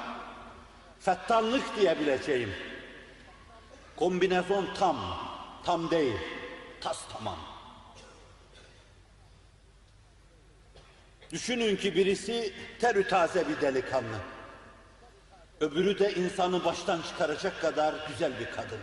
[0.99, 2.53] fettanlık diyebileceğim.
[3.95, 4.97] Kombinezon tam,
[5.65, 6.17] tam değil,
[6.81, 7.48] tas tamam.
[11.31, 14.17] Düşünün ki birisi terü taze bir delikanlı.
[15.59, 18.79] Öbürü de insanı baştan çıkaracak kadar güzel bir kadın.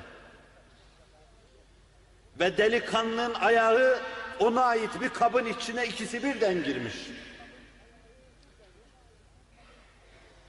[2.40, 3.98] Ve delikanlının ayağı
[4.38, 6.94] ona ait bir kabın içine ikisi birden girmiş.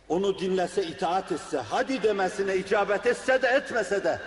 [0.09, 4.19] Onu dinlese, itaat etse, hadi demesine icabet etse de etmese de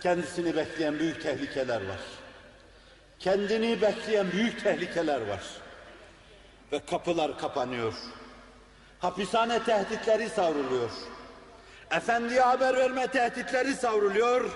[0.00, 2.00] kendisini bekleyen büyük tehlikeler var.
[3.18, 5.40] Kendini bekleyen büyük tehlikeler var.
[6.72, 7.94] Ve kapılar kapanıyor.
[8.98, 10.90] Hapishane tehditleri savruluyor.
[11.90, 14.50] Efendiye haber verme tehditleri savruluyor.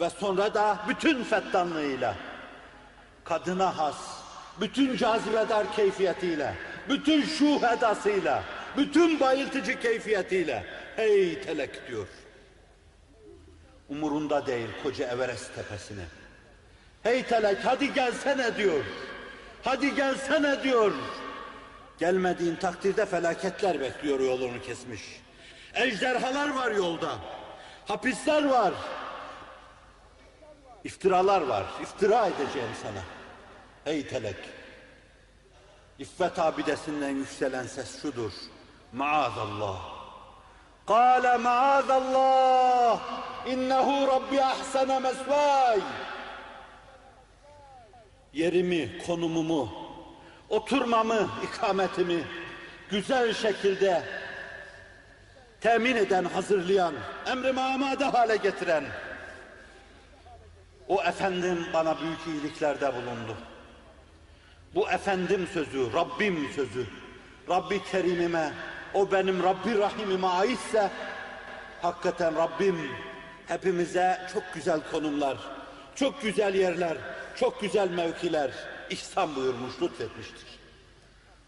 [0.00, 2.14] Ve sonra da bütün fettanlığıyla,
[3.24, 3.96] kadına has,
[4.60, 6.54] bütün cazibedar keyfiyetiyle,
[6.88, 8.42] bütün şuh edasıyla,
[8.76, 10.66] bütün bayıltıcı keyfiyetiyle
[10.96, 12.06] hey telek diyor.
[13.88, 16.04] Umurunda değil koca Everest tepesine.
[17.02, 18.84] Hey telek hadi gelsene diyor.
[19.64, 20.92] Hadi gelsene diyor.
[21.98, 25.02] Gelmediğin takdirde felaketler bekliyor yolunu kesmiş.
[25.74, 27.18] Ejderhalar var yolda.
[27.88, 28.74] Hapisler var.
[30.84, 31.64] İftiralar var.
[31.82, 33.02] İftira edeceğim sana.
[33.86, 34.36] Ey telek.
[35.98, 38.32] İffet abidesinden yükselen ses şudur.
[38.92, 39.94] Maazallah.
[40.86, 43.00] Kale maazallah.
[43.46, 45.80] İnnehu Rabbi ahsene mesvay.
[48.32, 49.83] Yerimi, konumumu,
[50.54, 52.24] oturmamı, ikametimi
[52.90, 54.02] güzel şekilde
[55.60, 56.94] temin eden, hazırlayan,
[57.26, 58.84] emri amade hale getiren
[60.88, 63.36] o efendim bana büyük iyiliklerde bulundu.
[64.74, 66.86] Bu efendim sözü, Rabbim sözü,
[67.48, 68.52] Rabbi Kerim'ime,
[68.94, 70.90] o benim Rabbi Rahim'ime aitse,
[71.82, 72.90] hakikaten Rabbim
[73.46, 75.36] hepimize çok güzel konumlar,
[75.94, 76.96] çok güzel yerler,
[77.36, 78.50] çok güzel mevkiler
[78.90, 80.46] ihsan buyurmuş, lütfetmiştir.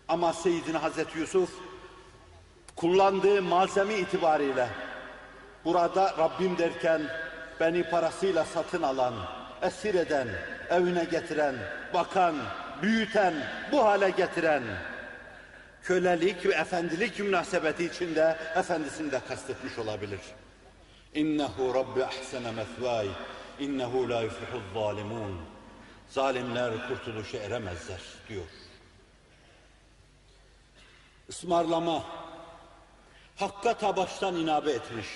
[0.09, 1.51] Ama Seyyidina Hazreti Yusuf
[2.76, 4.68] kullandığı malzeme itibariyle
[5.64, 7.03] burada Rabbim derken
[7.61, 9.14] beni parasıyla satın alan,
[9.62, 10.28] esir eden,
[10.70, 11.55] evine getiren,
[11.95, 12.34] bakan,
[12.82, 13.34] büyüten,
[13.72, 14.62] bu hale getiren
[15.82, 20.20] kölelik ve efendilik münasebeti içinde efendisini de kastetmiş olabilir.
[21.14, 23.09] İnnehu Rabbi ahsene mesvay,
[23.61, 25.55] innehu la yuflihul zalimun.
[26.09, 28.44] Zalimler kurtuluşa eremezler diyor.
[31.28, 32.04] Ismarlama,
[33.36, 35.07] hakka tabaştan inabe etmiş.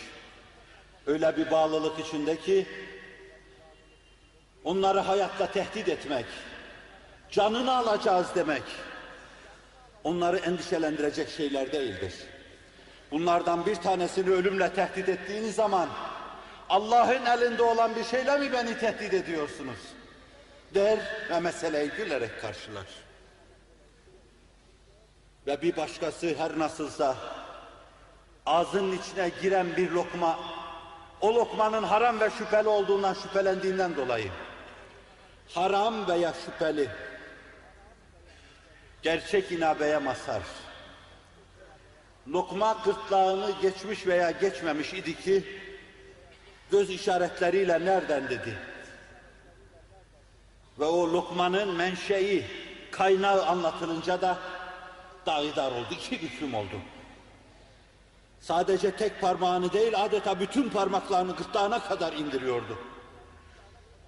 [1.06, 2.66] Öyle bir bağlılık içindeki
[4.64, 6.26] onları hayatla tehdit etmek,
[7.30, 8.62] canını alacağız demek,
[10.04, 12.14] onları endişelendirecek şeyler değildir.
[13.10, 15.88] Bunlardan bir tanesini ölümle tehdit ettiğiniz zaman
[16.68, 19.78] Allah'ın elinde olan bir şeyle mi beni tehdit ediyorsunuz?
[20.74, 20.98] Der
[21.30, 22.86] ve meseleyi gülerek karşılar.
[25.46, 27.16] Ve bir başkası her nasılsa
[28.46, 30.38] ağzının içine giren bir lokma
[31.20, 34.30] o lokmanın haram ve şüpheli olduğundan şüphelendiğinden dolayı
[35.54, 36.88] haram veya şüpheli
[39.02, 40.42] gerçek inabeye masar.
[42.28, 45.44] Lokma gırtlağını geçmiş veya geçmemiş idi ki
[46.70, 48.58] göz işaretleriyle nereden dedi.
[50.80, 52.44] Ve o lokmanın menşei,
[52.90, 54.38] kaynağı anlatılınca da
[55.26, 56.80] dağidar oldu, iki büklüm oldu.
[58.40, 62.78] Sadece tek parmağını değil adeta bütün parmaklarını gırtlağına kadar indiriyordu.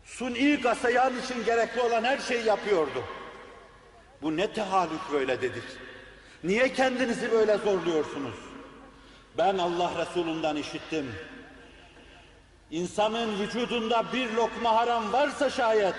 [0.05, 3.05] Suni gasayan için gerekli olan her şeyi yapıyordu.
[4.23, 5.65] Bu ne tehallük böyle dedik.
[6.45, 8.35] Niye kendinizi böyle zorluyorsunuz?
[9.39, 11.15] Ben Allah Resulü'nden işittim.
[12.71, 15.95] İnsanın vücudunda bir lokma haram varsa şayet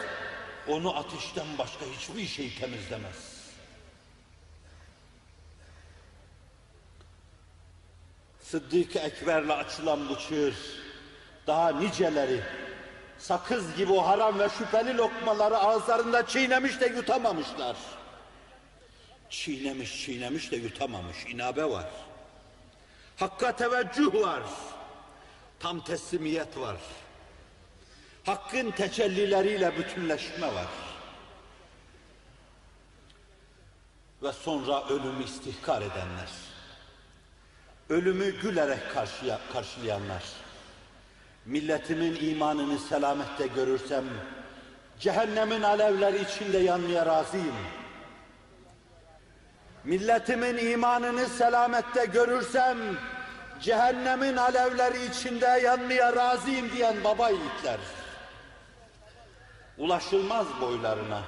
[0.67, 3.33] onu ateşten başka hiçbir şey temizlemez.
[8.41, 10.55] Sıddık Ekber'le açılan bu çığır
[11.47, 12.43] daha niceleri
[13.17, 17.77] sakız gibi o haram ve şüpheli lokmaları ağızlarında çiğnemiş de yutamamışlar.
[19.29, 21.89] Çiğnemiş çiğnemiş de yutamamış inabe var.
[23.17, 24.43] Hakka teveccüh var.
[25.59, 26.77] Tam teslimiyet var.
[28.25, 30.67] Hakkın tecellileriyle bütünleşme var.
[34.23, 36.29] Ve sonra ölümü istihkar edenler.
[37.89, 40.23] Ölümü gülerek karşıya, karşılayanlar.
[41.45, 44.03] Milletimin imanını selamette görürsem,
[44.99, 47.55] cehennemin alevleri içinde yanmaya razıyım.
[49.83, 52.77] Milletimin imanını selamette görürsem,
[53.61, 57.79] cehennemin alevleri içinde yanmaya razıyım diyen baba yiğitler.
[59.77, 61.21] Ulaşılmaz boylarına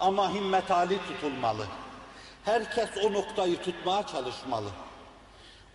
[0.00, 1.66] ama himmet hali tutulmalı.
[2.44, 4.68] Herkes o noktayı tutmaya çalışmalı.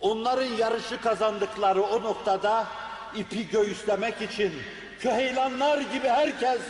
[0.00, 2.66] Onların yarışı kazandıkları o noktada
[3.14, 4.52] ipi göğüslemek için
[5.00, 6.60] köheylanlar gibi herkes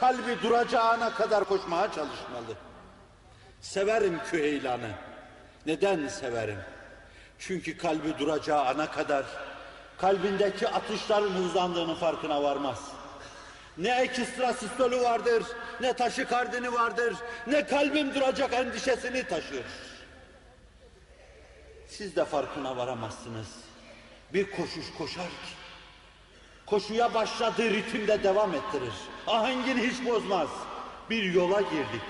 [0.00, 2.56] kalbi duracağına kadar koşmaya çalışmalı.
[3.60, 4.90] Severim küheylanı.
[5.66, 6.58] Neden severim?
[7.38, 9.24] Çünkü kalbi duracağı ana kadar
[9.98, 12.91] kalbindeki atışların hızlandığının farkına varmaz.
[13.78, 15.42] Ne ekstra sistolu vardır,
[15.80, 17.14] ne taşikardini vardır,
[17.46, 19.64] ne kalbim duracak endişesini taşır.
[21.88, 23.48] Siz de farkına varamazsınız.
[24.34, 25.52] Bir koşuş koşar ki,
[26.66, 28.92] koşuya başladığı ritimde devam ettirir.
[29.26, 30.48] Ahengini hiç bozmaz.
[31.10, 32.08] Bir yola girdik,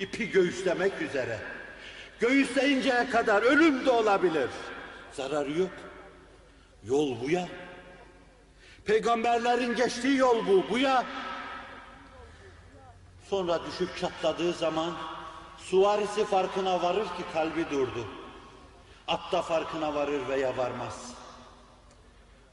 [0.00, 1.38] ipi göğüslemek üzere.
[2.20, 4.50] Göğüsleyinceye kadar ölüm de olabilir.
[5.12, 5.70] Zararı yok.
[6.84, 7.48] Yol bu ya.
[8.90, 11.04] Peygamberlerin geçtiği yol bu, bu ya.
[13.28, 14.92] Sonra düşüp çatladığı zaman
[15.58, 18.06] suvarisi farkına varır ki kalbi durdu.
[19.08, 21.14] At da farkına varır veya varmaz.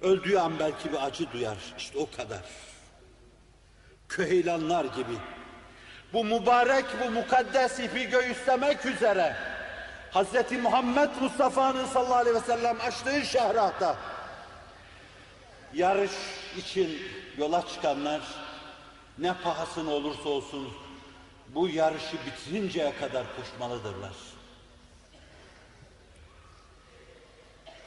[0.02, 1.58] Öldüğü an belki bir acı duyar.
[1.78, 2.44] İşte o kadar.
[4.10, 5.18] Köheylanlar gibi.
[6.14, 9.36] Bu mübarek, bu mukaddes ipi göğüslemek üzere
[10.14, 10.52] Hz.
[10.64, 13.96] Muhammed Mustafa'nın sallallahu aleyhi ve sellem açtığı şehrata
[15.75, 16.13] yarış
[16.57, 17.03] için
[17.39, 18.21] yola çıkanlar
[19.19, 20.69] ne pahasına olursa olsun
[21.49, 24.13] bu yarışı bitirinceye kadar koşmalıdırlar.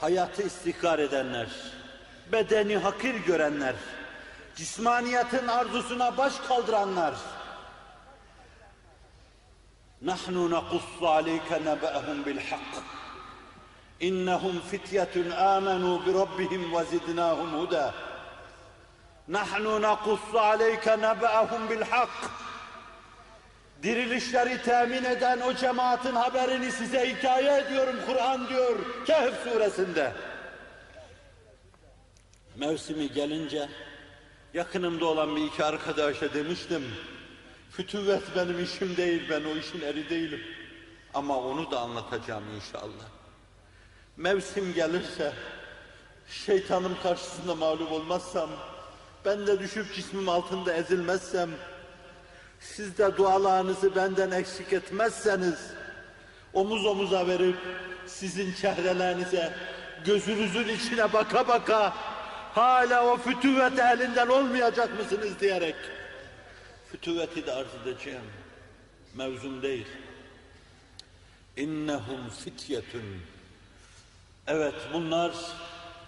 [0.01, 1.47] Hayatı istihkar edenler,
[2.31, 3.75] bedeni hakir görenler,
[4.55, 7.15] cismaniyetin arzusuna baş kaldıranlar,
[10.01, 12.73] نحن نقص عليك نبأهم بالحق
[14.03, 15.15] إنهم فتية
[15.57, 17.91] آمنوا بربهم وزدناهم هدى
[19.29, 22.45] نحن نقص عليك نبأهم بالحق
[23.83, 30.13] Dirilişleri temin eden o cemaatin haberini size hikaye ediyorum Kur'an diyor Kehf suresinde.
[32.55, 33.69] Mevsimi gelince
[34.53, 36.83] yakınımda olan bir iki arkadaşa demiştim.
[37.71, 40.41] Fütüvvet benim işim değil, ben o işin eri değilim.
[41.13, 43.05] Ama onu da anlatacağım inşallah.
[44.16, 45.32] Mevsim gelirse,
[46.28, 48.50] şeytanım karşısında mağlup olmazsam,
[49.24, 51.50] ben de düşüp cismim altında ezilmezsem,
[52.60, 55.58] siz de dualarınızı benden eksik etmezseniz,
[56.52, 57.56] omuz omuza verip
[58.06, 59.54] sizin çehrelerinize,
[60.04, 61.94] gözünüzün içine baka baka,
[62.54, 65.76] hala o fütüvvet elinden olmayacak mısınız diyerek,
[66.92, 68.24] fütüvveti de arz edeceğim.
[69.14, 69.86] Mevzum değil.
[71.56, 73.02] İnnehum fityetun.
[74.52, 75.32] Evet bunlar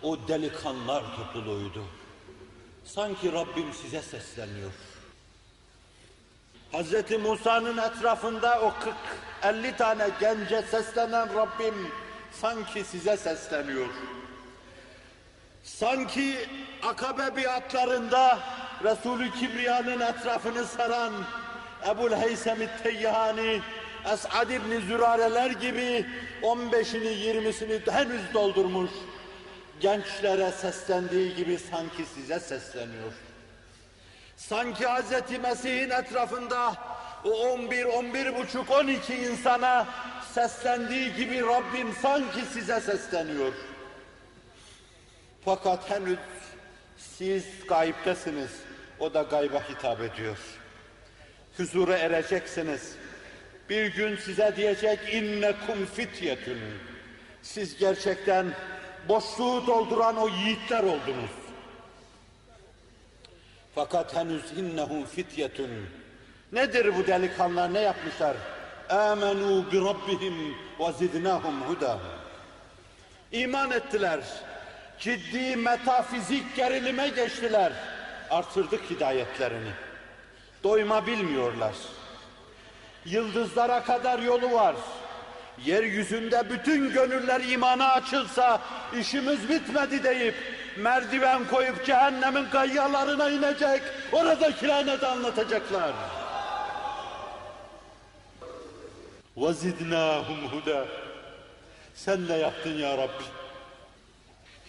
[0.03, 1.85] o delikanlar topluluğuydu.
[2.85, 4.71] Sanki Rabbim size sesleniyor.
[6.73, 7.11] Hz.
[7.11, 8.73] Musa'nın etrafında o
[9.43, 11.75] 40-50 tane gence seslenen Rabbim
[12.33, 13.89] sanki size sesleniyor.
[15.65, 16.49] Sanki
[16.83, 18.39] akabe biatlarında
[18.85, 21.13] Resulü Kibriya'nın etrafını saran
[21.89, 23.63] Ebul Heysem-i Teyyhani,
[24.07, 26.07] Es'ad İbni Zürareler gibi
[26.43, 28.91] 15'ini 20'sini henüz doldurmuş.
[29.81, 33.13] Gençlere seslendiği gibi sanki size sesleniyor.
[34.37, 35.39] Sanki Hz.
[35.43, 36.75] Mesih'in etrafında
[37.25, 39.87] o 11, 11 buçuk, 12 insana
[40.35, 43.53] seslendiği gibi Rabbim sanki size sesleniyor.
[45.45, 46.19] Fakat henüz
[46.97, 48.51] siz gayiptesiniz.
[48.99, 50.39] O da gayba hitap ediyor.
[51.57, 52.97] Huzura ereceksiniz.
[53.69, 56.59] Bir gün size diyecek innekum fityetun.
[57.43, 58.47] Siz gerçekten
[59.09, 61.31] boşluğu dolduran o yiğitler oldunuz.
[63.75, 65.71] Fakat henüz innehum fityetun.
[66.53, 68.37] Nedir bu delikanlılar ne yapmışlar?
[68.89, 71.99] Amenu bi rabbihim ve zidnahum huda.
[73.33, 74.21] İman ettiler.
[74.99, 77.73] Ciddi metafizik gerilime geçtiler.
[78.31, 79.71] Artırdık hidayetlerini.
[80.65, 81.75] Doyma bilmiyorlar.
[83.06, 84.76] Yıldızlara kadar yolu var.
[85.66, 88.62] Yeryüzünde bütün gönüller imana açılsa
[89.00, 90.36] işimiz bitmedi deyip
[90.78, 93.82] merdiven koyup cehennemin kayyalarına inecek.
[94.12, 95.92] Oradaki laneti anlatacaklar.
[99.38, 100.86] وَزِدْنَاهُمْ huda.
[101.96, 103.24] Sen ne yaptın ya Rabbi?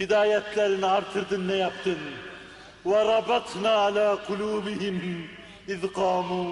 [0.00, 1.98] Hidayetlerini artırdın ne yaptın?
[2.86, 5.26] وَرَبَطْنَا عَلَى قُلُوبِهِمْ
[5.68, 6.50] اِذْ قَامُوا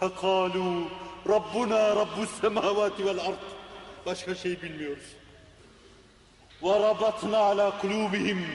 [0.00, 0.84] فَقَالُوا
[1.29, 3.43] Rabbuna Rabbus semavati vel ard.
[4.05, 5.03] Başka şey bilmiyoruz.
[6.63, 8.47] Ve rabatna ala kulubihim.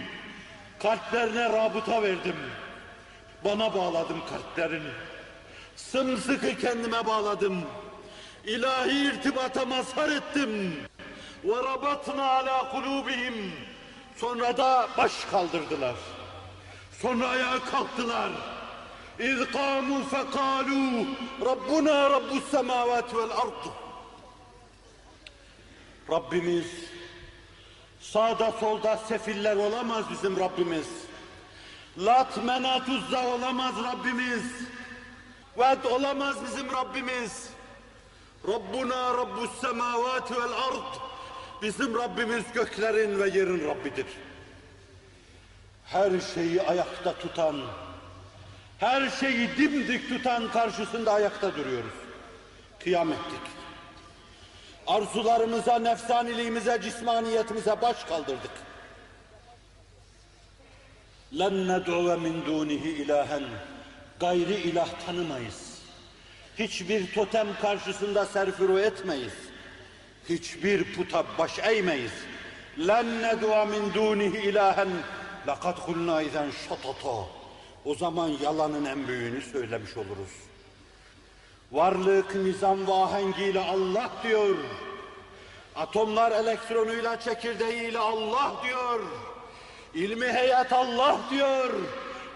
[0.83, 2.37] Kalplerine rabıta verdim.
[3.45, 4.91] Bana bağladım kalplerini.
[5.77, 7.63] Sımsıkı kendime bağladım.
[8.45, 10.77] İlahi irtibata mazhar ettim.
[11.45, 13.53] Ve rabatna ala kulubihim.
[14.17, 15.95] Sonra da baş kaldırdılar.
[17.03, 18.31] Sonra ayağa kalktılar.
[19.20, 21.06] اِذْ قَامُوا فَقَالُوا
[21.42, 23.72] رَبُّنَا رَبُّ السَّمَاوَاتِ وَالْأَرْضِ
[26.12, 26.66] Rabbimiz
[28.00, 30.88] sağda solda sefiller olamaz bizim Rabbimiz.
[31.98, 34.44] Lat menat uzza olamaz Rabbimiz.
[35.58, 37.50] Ved olamaz bizim Rabbimiz.
[38.48, 40.96] Rabbuna Rabbus semavati vel ard.
[41.62, 44.06] Bizim Rabbimiz göklerin ve yerin Rabbidir.
[45.86, 47.62] Her şeyi ayakta tutan,
[48.80, 51.94] her şeyi dimdik tutan karşısında ayakta duruyoruz.
[52.80, 53.42] Kıyam ettik.
[54.88, 58.52] Arzularımıza, nefsaniliğimize, cismaniyetimize baş kaldırdık.
[61.34, 63.44] لَنْ نَدْعُوَ مِنْ دُونِهِ ilahen
[64.20, 65.80] Gayri ilah tanımayız.
[66.60, 69.34] Hiçbir totem karşısında serfuru etmeyiz.
[70.30, 72.12] Hiçbir puta baş eğmeyiz.
[72.78, 74.90] لَنْ نَدْعُوَ مِنْ دُونِهِ ilahen
[75.48, 77.37] لَقَدْ قُلْنَا اِذَنْ شَطَطًا
[77.89, 80.33] o zaman yalanın en büyüğünü söylemiş oluruz.
[81.73, 84.57] Varlık, nizam ve ahengiyle Allah diyor.
[85.77, 89.01] Atomlar elektronuyla, çekirdeğiyle Allah diyor.
[89.95, 91.71] İlmi heyet Allah diyor.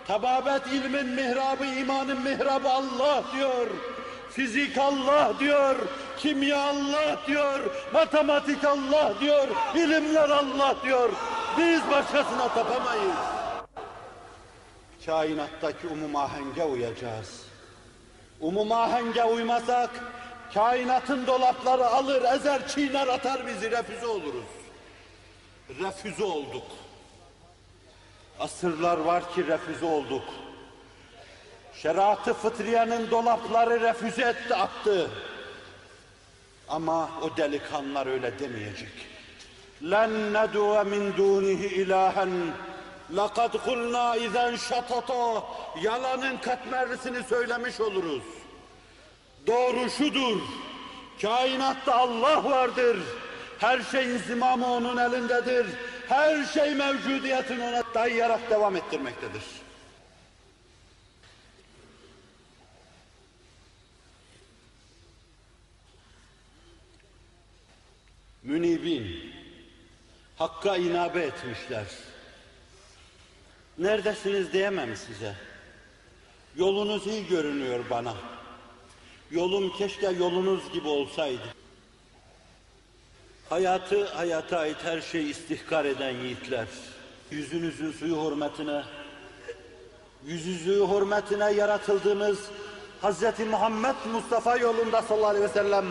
[0.07, 3.67] Tababet ilmin mihrabı, imanın mihrabı Allah diyor.
[4.31, 5.77] Fizik Allah diyor.
[6.19, 7.61] Kimya Allah diyor.
[7.93, 9.49] Matematik Allah diyor.
[9.75, 11.11] ilimler Allah diyor.
[11.59, 13.43] Biz başkasına tapamayız
[15.06, 17.44] Kainattaki umum ahenge uyacağız.
[18.42, 19.90] Umum ahenge uymasak,
[20.54, 24.46] kainatın dolapları alır, ezer, çiğner, atar bizi, refüze oluruz.
[25.70, 26.68] Refüze olduk.
[28.40, 30.24] Asırlar var ki refüze olduk.
[31.74, 35.10] Şeriatı fıtriyenin dolapları refüze etti, attı.
[36.70, 38.92] Ama o delikanlılar öyle demeyecek.
[39.84, 42.30] لَنْ نَدُوَ مِنْ دُونِهِ ilahen
[43.14, 45.44] لَقَدْ قُلْنَا اِذَنْ شَطَطًا
[45.82, 48.24] Yalanın katmerlisini söylemiş oluruz.
[49.48, 50.42] Doğru şudur.
[51.22, 52.98] Kainatta Allah vardır.
[53.60, 55.68] Her şeyin zimamı onun elindedir.
[56.10, 59.44] Her şey mevcudiyetin ona dayayarak devam ettirmektedir.
[68.44, 69.34] Münibin,
[70.38, 71.86] Hakka inabe etmişler.
[73.79, 75.35] Neredesiniz diyemem size.
[76.57, 78.15] Yolunuz iyi görünüyor bana.
[79.31, 81.55] Yolum keşke yolunuz gibi olsaydı.
[83.49, 86.67] Hayatı, hayata ait her şeyi istihkar eden yiğitler.
[87.31, 88.83] Yüzünüzün suyu hürmetine,
[90.27, 92.39] yüzüzüğü hürmetine yaratıldığımız
[93.03, 93.23] Hz.
[93.51, 95.85] Muhammed Mustafa yolunda sallallahu aleyhi ve sellem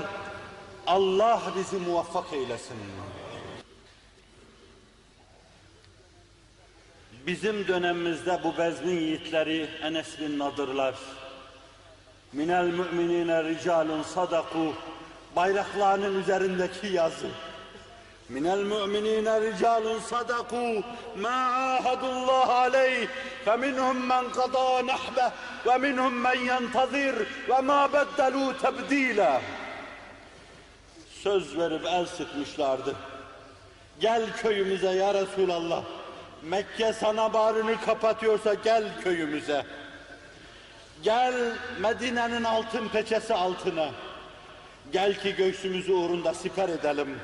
[0.88, 2.78] Allah bizi muvaffak eylesin.
[7.28, 10.96] Bizim dönemimizde bu bezmin yiğitleri Enes bin Nadırlar,
[12.34, 14.74] minel müminine ricalun sadaku
[15.36, 17.28] bayraklarının üzerindeki yazı.
[18.30, 20.84] Minel müminine ricalun sadaku
[21.22, 21.30] ma
[21.80, 23.08] ahadullah aleyh
[23.46, 25.32] feminhum men qada nahbeh
[25.66, 27.16] ve minhum men yentazir
[27.50, 29.42] ve ma beddelu tebdila.
[31.24, 32.96] Söz verip el sıkmışlardı.
[34.00, 35.84] Gel köyümüze ya Resulallah.
[36.44, 39.66] Mekke sana bağrını kapatıyorsa gel köyümüze.
[41.04, 41.34] Gel
[41.80, 43.90] Medine'nin altın peçesi altına.
[44.94, 47.20] Gel ki göğsümüzü uğrunda siper edelim.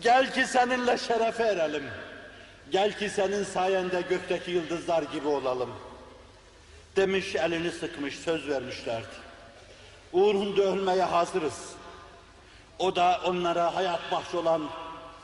[0.00, 1.84] Gel ki seninle şerefe erelim.
[2.70, 5.70] Gel ki senin sayende gökteki yıldızlar gibi olalım.
[6.96, 9.28] Demiş elini sıkmış söz vermişlerdi.
[10.12, 11.72] Uğrunda ölmeye hazırız.
[12.78, 14.62] O da onlara hayat bahşolan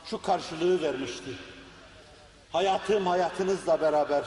[0.07, 1.31] şu karşılığı vermişti.
[2.55, 4.25] Hayatım hayatınızla beraber.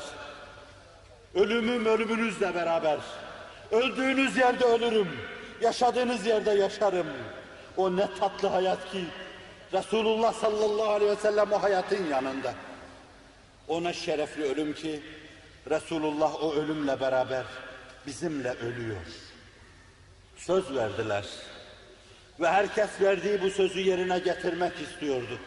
[1.35, 2.99] Ölümüm ölümünüzle beraber.
[3.71, 5.07] Öldüğünüz yerde ölürüm.
[5.61, 7.07] Yaşadığınız yerde yaşarım.
[7.77, 9.05] O ne tatlı hayat ki
[9.73, 12.53] Resulullah sallallahu aleyhi ve sellem o hayatın yanında.
[13.67, 15.01] O ne şerefli ölüm ki
[15.69, 17.45] Resulullah o ölümle beraber
[18.07, 19.05] bizimle ölüyor.
[20.37, 21.25] Söz verdiler.
[22.39, 25.39] Ve herkes verdiği bu sözü yerine getirmek istiyordu.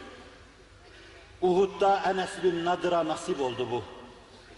[1.41, 3.83] Uhud'da Enes bin Nadır'a nasip oldu bu.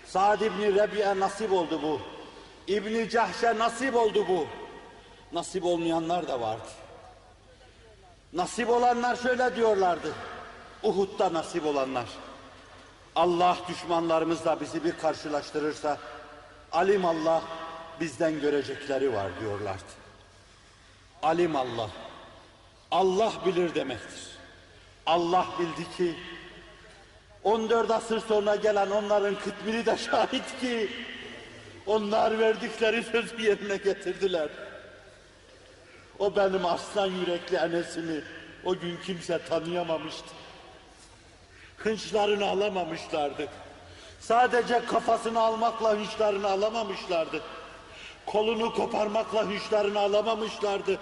[0.05, 2.01] Sa'd ibn Rebi'e nasip oldu bu.
[2.67, 4.47] İbn Cahş'e nasip oldu bu.
[5.33, 6.67] Nasip olmayanlar da vardı.
[8.33, 10.13] Nasip olanlar şöyle diyorlardı.
[10.83, 12.05] Uhud'da nasip olanlar.
[13.15, 15.97] Allah düşmanlarımızla bizi bir karşılaştırırsa
[16.71, 17.41] alim Allah
[17.99, 19.93] bizden görecekleri var diyorlardı.
[21.23, 21.89] Alim Allah.
[22.91, 24.37] Allah bilir demektir.
[25.05, 26.15] Allah bildi ki
[27.43, 30.89] 14 asır sonra gelen onların kıtmiri de şahit ki
[31.85, 34.49] onlar verdikleri sözü yerine getirdiler.
[36.19, 38.23] O benim aslan yürekli Enes'imi
[38.65, 40.29] o gün kimse tanıyamamıştı.
[41.77, 43.47] Hınçlarını alamamışlardı.
[44.19, 47.41] Sadece kafasını almakla hünçlerini alamamışlardı.
[48.25, 50.99] Kolunu koparmakla hünçlerini alamamışlardı.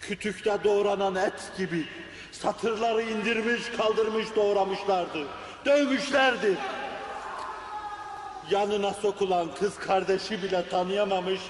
[0.00, 1.86] Kütükte doğranan et gibi
[2.32, 5.26] satırları indirmiş kaldırmış doğramışlardı.
[5.66, 6.58] Dövmüşlerdi.
[8.50, 11.40] Yanına sokulan kız kardeşi bile tanıyamamış.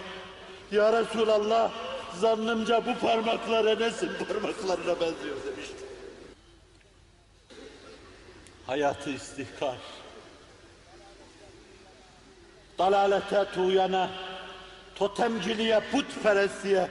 [0.73, 1.71] Ya Resulallah
[2.19, 5.77] zannımca bu parmaklar Enes'in parmaklarına benziyor demişti.
[8.67, 9.77] Hayatı istihkar.
[12.79, 14.11] Dalalete, tuğyana,
[14.95, 16.89] totemciliğe, putperestliğe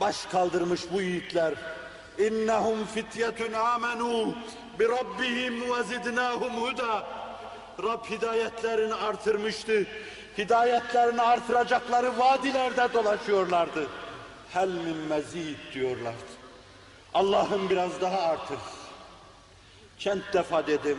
[0.00, 1.54] baş kaldırmış bu yiğitler.
[3.54, 4.34] Amenu
[4.78, 7.06] bi rabbihim ve zidnahum huda.
[7.82, 9.86] Rab hidayetlerini artırmıştı.
[10.38, 13.86] Hidayetlerini artıracakları vadilerde dolaşıyorlardı.
[14.52, 16.36] Hel min mezid diyorlardı.
[17.14, 18.58] Allah'ım biraz daha artır.
[19.98, 20.98] Kent defa dedim.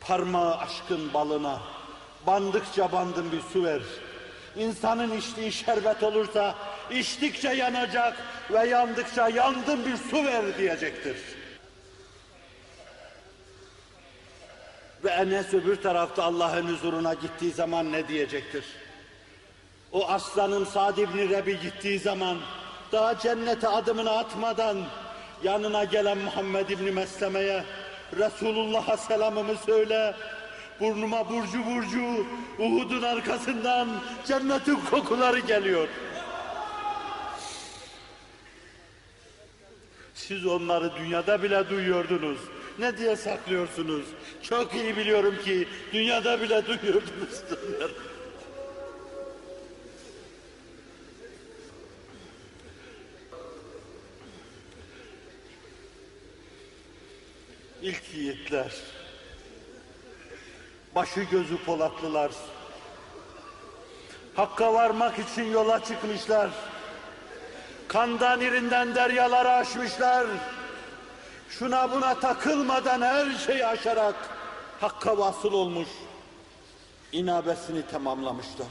[0.00, 1.60] Parmağı aşkın balına.
[2.26, 3.82] Bandıkça bandım bir su ver.
[4.56, 6.54] İnsanın içtiği şerbet olursa
[6.90, 8.16] içtikçe yanacak
[8.50, 11.16] ve yandıkça yandım bir su ver diyecektir.
[15.04, 18.64] Ve Enes öbür tarafta Allah'ın huzuruna gittiği zaman ne diyecektir?
[19.92, 22.38] O aslanım Sa'd ibn Rebi gittiği zaman
[22.92, 24.76] daha cennete adımını atmadan
[25.42, 27.64] yanına gelen Muhammed ibn Mesleme'ye
[28.16, 30.14] Resulullah'a selamımı söyle.
[30.80, 32.26] Burnuma burcu burcu
[32.58, 33.88] Uhud'un arkasından
[34.26, 35.88] cennetin kokuları geliyor.
[40.28, 42.38] Siz onları dünyada bile duyuyordunuz.
[42.78, 44.04] Ne diye saklıyorsunuz?
[44.42, 47.42] Çok iyi biliyorum ki dünyada bile duyuyordunuz.
[57.82, 58.72] İlk yiğitler,
[60.94, 62.32] başı gözü Polatlılar,
[64.34, 66.50] Hakka varmak için yola çıkmışlar.
[67.88, 70.26] Kandan irinden deryaları aşmışlar.
[71.48, 74.14] Şuna buna takılmadan her şeyi aşarak
[74.80, 75.88] Hakka vasıl olmuş.
[77.12, 78.66] İnabesini tamamlamışlar.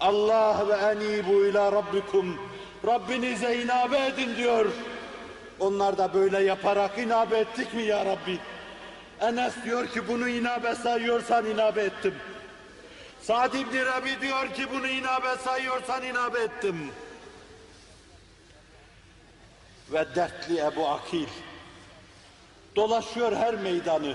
[0.00, 2.40] Allah ve enibu ila rabbikum.
[2.86, 4.66] Rabbinize inabe edin diyor.
[5.60, 8.38] Onlar da böyle yaparak inabe ettik mi ya Rabbi?
[9.20, 12.14] Enes diyor ki bunu inabe sayıyorsan inabe ettim.
[13.22, 16.90] Sa'd ibn Rabi diyor ki bunu inabe sayıyorsan inabe ettim.
[19.92, 21.26] Ve dertli Ebu Akil
[22.76, 24.14] dolaşıyor her meydanı.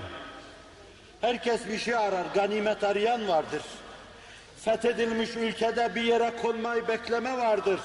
[1.20, 3.62] Herkes bir şey arar, ganimet arayan vardır.
[4.60, 7.80] Fethedilmiş ülkede bir yere konmayı bekleme vardır.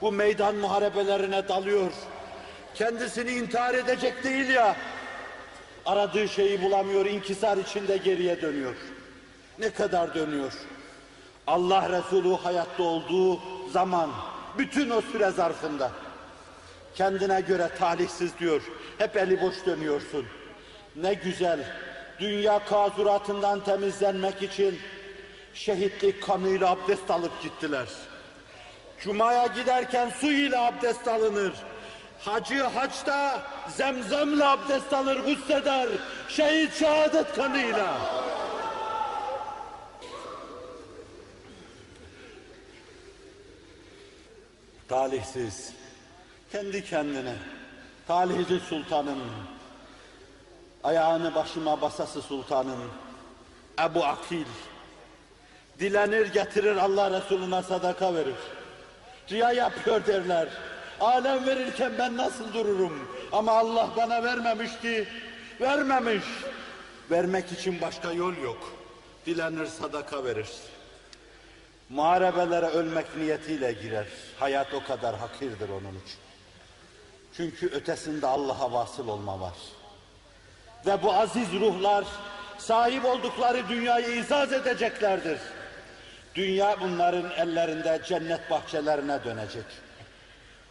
[0.00, 1.92] Bu meydan muharebelerine dalıyor.
[2.74, 4.76] Kendisini intihar edecek değil ya.
[5.86, 8.74] Aradığı şeyi bulamıyor, inkisar içinde geriye dönüyor.
[9.58, 10.52] Ne kadar dönüyor?
[11.46, 14.10] Allah Resulü hayatta olduğu zaman,
[14.58, 15.90] bütün o süre zarfında
[16.94, 18.62] kendine göre talihsiz diyor.
[18.98, 20.26] Hep eli boş dönüyorsun.
[20.96, 21.60] Ne güzel.
[22.20, 24.78] Dünya kazuratından temizlenmek için
[25.54, 27.86] şehitlik kanıyla abdest alıp gittiler.
[29.00, 31.52] Cuma'ya giderken su ile abdest alınır.
[32.20, 33.42] Hacı haçta
[33.76, 35.88] zemzemle abdest alır, gusleder.
[36.28, 37.98] Şehit şehadet kanıyla.
[44.88, 45.72] Talihsiz,
[46.52, 47.34] kendi kendine,
[48.08, 49.18] talihli sultanım,
[50.84, 52.90] ayağını başıma basası sultanım,
[53.80, 54.44] Ebu Akil,
[55.80, 58.34] dilenir getirir Allah Resulüne sadaka verir.
[59.30, 60.48] Riya yapıyor derler.
[61.00, 63.08] Alem verirken ben nasıl dururum?
[63.32, 65.08] Ama Allah bana vermemiş ki,
[65.60, 66.24] vermemiş.
[67.10, 68.72] Vermek için başka yol yok.
[69.26, 70.48] Dilenir sadaka verir.
[71.88, 74.06] Muharebelere ölmek niyetiyle girer.
[74.38, 76.31] Hayat o kadar hakirdir onun için.
[77.36, 79.54] Çünkü ötesinde Allah'a vasıl olma var.
[80.86, 82.04] Ve bu aziz ruhlar
[82.58, 85.38] sahip oldukları dünyayı izaz edeceklerdir.
[86.34, 89.64] Dünya bunların ellerinde cennet bahçelerine dönecek.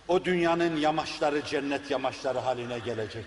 [0.07, 3.25] O dünyanın yamaçları cennet yamaçları haline gelecek.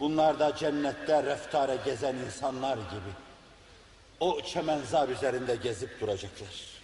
[0.00, 3.12] Bunlar da cennette reftare gezen insanlar gibi.
[4.20, 6.76] O çemenzar üzerinde gezip duracaklar.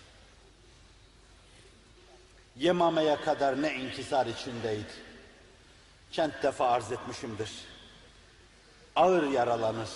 [2.57, 5.12] Yemame'ye kadar ne inkisar içindeydi.
[6.13, 7.51] Kent defa arz etmişimdir.
[8.97, 9.89] Ağır yaralanır.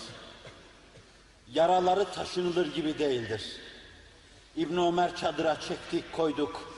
[1.53, 3.61] Yaraları taşınılır gibi değildir.
[4.57, 6.73] İbn Ömer çadıra çektik koyduk.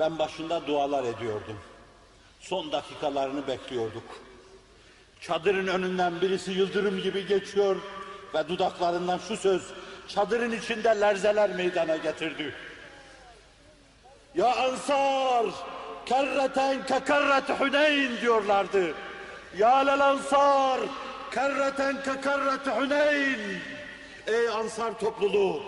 [0.00, 1.58] Ben başında dualar ediyordum.
[2.40, 4.20] Son dakikalarını bekliyorduk.
[5.20, 7.76] Çadırın önünden birisi yıldırım gibi geçiyor.
[8.34, 9.62] ve dudaklarından şu söz
[10.08, 12.54] çadırın içinde lerzeler meydana getirdi.
[14.34, 15.46] Ya Ansar,
[16.08, 18.94] kerreten kekerret Huneyn diyorlardı.
[19.58, 20.80] Ya lel Ansar,
[21.34, 23.38] kerreten kekerret Huneyn.
[24.26, 25.62] Ey Ansar topluluğu,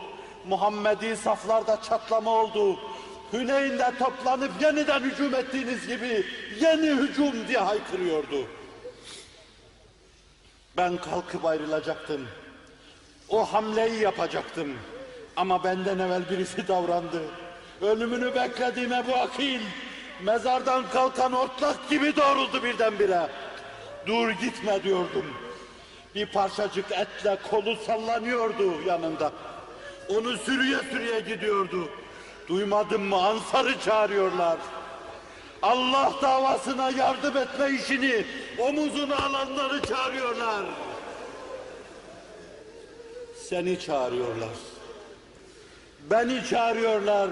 [0.47, 2.78] Muhammedi saflarda çatlama oldu.
[3.32, 6.26] Hüneyn'de toplanıp yeniden hücum ettiğiniz gibi
[6.61, 8.47] yeni hücum diye haykırıyordu.
[10.76, 12.28] Ben kalkıp ayrılacaktım.
[13.28, 14.78] O hamleyi yapacaktım.
[15.36, 17.22] Ama benden evvel birisi davrandı.
[17.80, 19.61] Ölümünü beklediğim Ebu Akil,
[20.24, 23.26] mezardan kalkan ortlak gibi doğruldu birdenbire.
[24.06, 25.24] Dur gitme diyordum.
[26.14, 29.32] Bir parçacık etle kolu sallanıyordu yanında.
[30.08, 31.88] Onu sürüye sürüye gidiyordu.
[32.48, 34.58] Duymadın mı Ansar'ı çağırıyorlar.
[35.62, 38.24] Allah davasına yardım etme işini
[38.58, 40.62] omuzuna alanları çağırıyorlar.
[43.48, 44.48] Seni çağırıyorlar.
[46.10, 47.30] Beni çağırıyorlar.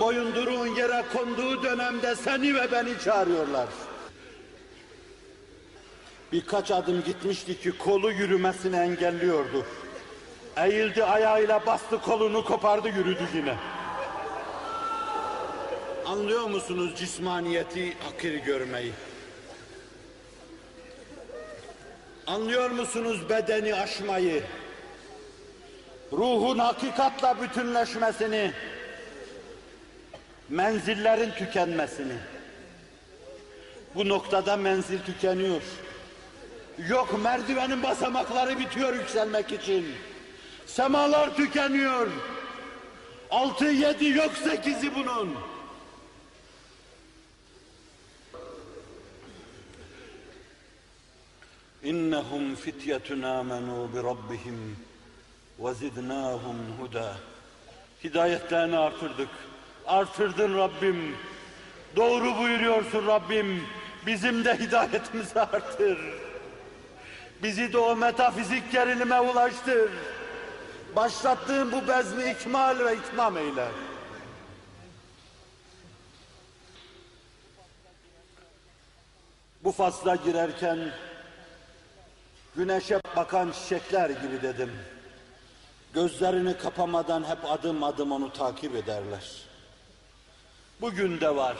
[0.00, 3.66] Boyunduruğun yere konduğu dönemde seni ve beni çağırıyorlar.
[6.32, 9.66] Birkaç adım gitmişti ki kolu yürümesini engelliyordu.
[10.56, 13.56] Eğildi ayağıyla bastı kolunu kopardı yürüdü yine.
[16.06, 18.92] Anlıyor musunuz cismaniyeti hakir görmeyi?
[22.26, 24.42] Anlıyor musunuz bedeni aşmayı?
[26.12, 28.52] Ruhun hakikatla bütünleşmesini,
[30.48, 32.16] menzillerin tükenmesini.
[33.94, 35.62] Bu noktada menzil tükeniyor.
[36.88, 39.86] Yok merdivenin basamakları bitiyor yükselmek için.
[40.66, 42.08] Semalar tükeniyor.
[43.30, 45.34] Altı yedi yok sekizi bunun.
[51.82, 54.76] İnnehum fityetun amenu bi rabbihim
[55.58, 57.16] ve zidnahum huda.
[58.04, 59.28] Hidayetlerini artırdık.
[59.86, 61.16] Artırdın Rabbim.
[61.96, 63.62] Doğru buyuruyorsun Rabbim.
[64.06, 65.98] Bizim de hidayetimizi artır.
[67.42, 69.90] Bizi de o metafizik gerilime ulaştır.
[70.96, 73.68] Başlattığın bu bezmi ikmal ve itmam eyle.
[79.64, 80.78] Bu fasla girerken
[82.56, 84.72] güneşe bakan çiçekler gibi dedim.
[85.94, 89.45] Gözlerini kapamadan hep adım adım onu takip ederler.
[90.80, 91.56] Bugün de var.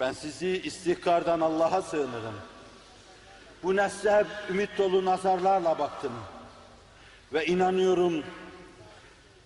[0.00, 2.34] Ben sizi istihkardan Allah'a sığınırım.
[3.62, 6.12] Bu nesle hep ümit dolu nazarlarla baktım.
[7.32, 8.24] Ve inanıyorum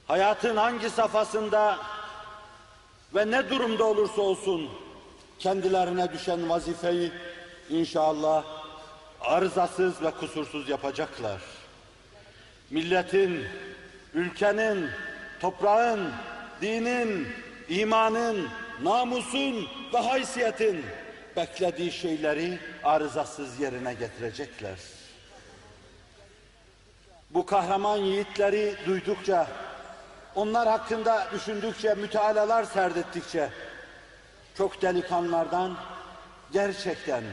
[0.07, 1.79] hayatın hangi safhasında
[3.15, 4.71] ve ne durumda olursa olsun
[5.39, 7.13] kendilerine düşen vazifeyi
[7.71, 8.45] inşallah
[9.21, 11.41] arızasız ve kusursuz yapacaklar.
[12.71, 13.45] Milletin,
[14.15, 14.91] ülkenin,
[15.41, 16.13] toprağın,
[16.63, 17.29] dinin,
[17.69, 18.49] imanın,
[18.83, 20.85] namusun ve haysiyetin
[21.37, 24.79] beklediği şeyleri arızasız yerine getirecekler.
[27.31, 29.47] Bu kahraman yiğitleri duydukça,
[30.35, 33.49] onlar hakkında düşündükçe, mütealalar serdettikçe,
[34.57, 35.77] çok delikanlılardan
[36.53, 37.25] gerçekten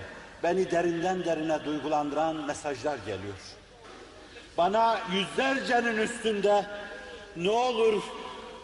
[0.43, 3.35] beni derinden derine duygulandıran mesajlar geliyor.
[4.57, 6.65] Bana yüzlercenin üstünde
[7.35, 8.03] ne olur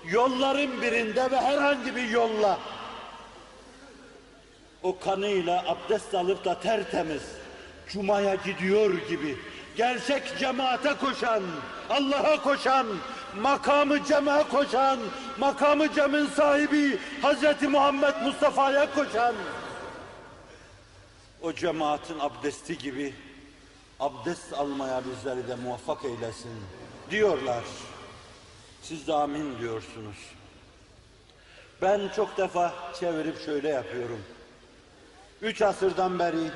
[0.06, 2.60] yolların birinde ve herhangi bir yolla
[4.84, 7.22] o kanıyla abdest alıp da tertemiz
[7.88, 9.38] Cuma'ya gidiyor gibi
[9.78, 11.44] gerçek cemaate koşan,
[11.90, 12.88] Allah'a koşan,
[13.42, 15.00] makamı cema'a koşan,
[15.40, 19.36] makamı cem'in sahibi Hazreti Muhammed Mustafa'ya koşan
[21.42, 23.14] o cemaatin abdesti gibi
[24.00, 26.52] abdest almaya bizleri de muvaffak eylesin
[27.12, 27.64] diyorlar.
[28.82, 30.16] Siz de amin diyorsunuz.
[31.82, 34.24] Ben çok defa çevirip şöyle yapıyorum.
[35.42, 36.52] Üç asırdan beri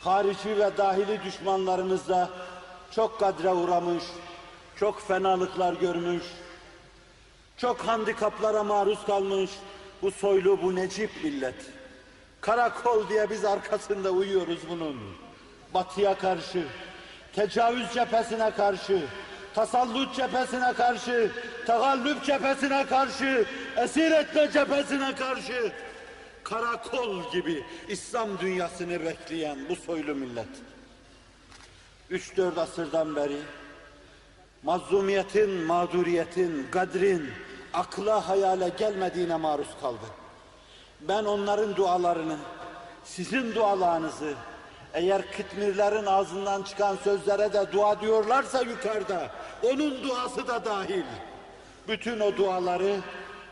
[0.00, 2.30] harici ve dahili düşmanlarımızla
[2.90, 4.04] çok kadre uğramış,
[4.76, 6.22] çok fenalıklar görmüş,
[7.56, 9.50] çok handikaplara maruz kalmış
[10.02, 11.54] bu soylu, bu necip millet.
[12.40, 14.96] Karakol diye biz arkasında uyuyoruz bunun.
[15.74, 16.64] Batıya karşı,
[17.34, 19.02] tecavüz cephesine karşı,
[19.54, 21.30] tasallut cephesine karşı,
[21.66, 23.44] tagallüp cephesine karşı,
[23.76, 25.72] esir etme cephesine karşı,
[26.42, 30.48] karakol gibi İslam dünyasını bekleyen bu soylu millet.
[32.10, 33.36] Üç dört asırdan beri
[34.62, 37.30] mazlumiyetin, mağduriyetin, gadrin
[37.72, 40.06] akla hayale gelmediğine maruz kaldı.
[41.00, 42.36] Ben onların dualarını,
[43.04, 44.34] sizin dualarınızı,
[44.94, 49.30] Eğer kıtmirlerin ağzından çıkan sözlere de dua diyorlarsa yukarıda,
[49.62, 51.04] onun duası da dahil.
[51.88, 52.96] Bütün o duaları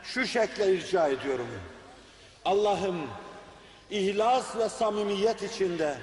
[0.02, 1.48] şu şekle irca ediyorum.
[2.44, 2.96] Allah'ım
[3.90, 5.94] ihlas ve samimiyet içinde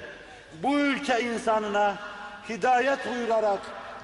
[0.64, 1.96] bu ülke insanına
[2.50, 3.60] hidayet buyurarak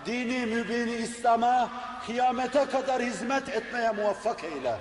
[0.06, 1.70] dini mübini İslam'a
[2.06, 4.78] kıyamete kadar hizmet etmeye muvaffak eyle.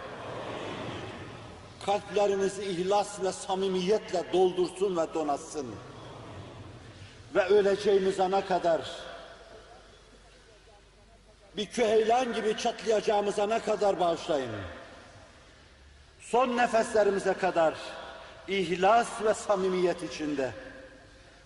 [1.87, 5.67] Kalplerimizi ihlas ve samimiyetle doldursun ve donatsın.
[7.35, 8.81] Ve öleceğimiz ana kadar
[11.57, 14.51] bir küheylan gibi çatlayacağımız ana kadar bağışlayın.
[16.21, 17.75] Son nefeslerimize kadar
[18.49, 20.51] ihlas ve samimiyet içinde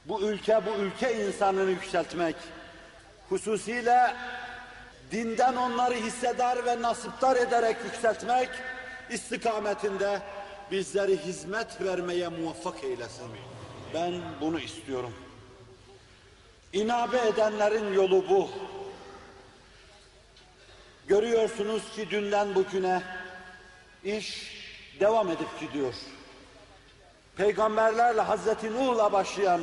[0.05, 2.37] bu ülke bu ülke insanını yükseltmek,
[3.29, 4.15] hususiyle
[5.11, 8.49] dinden onları hissedar ve nasiptar ederek yükseltmek
[9.11, 10.21] istikametinde
[10.71, 13.27] bizleri hizmet vermeye muvaffak eylesin.
[13.95, 15.15] Ben bunu istiyorum.
[16.75, 18.51] İnabe edenlerin yolu bu.
[21.07, 23.03] Görüyorsunuz ki dünden bugüne
[24.05, 24.55] iş
[25.01, 25.95] devam edip gidiyor.
[27.37, 29.61] Peygamberlerle Hazreti Nuh'la başlayan,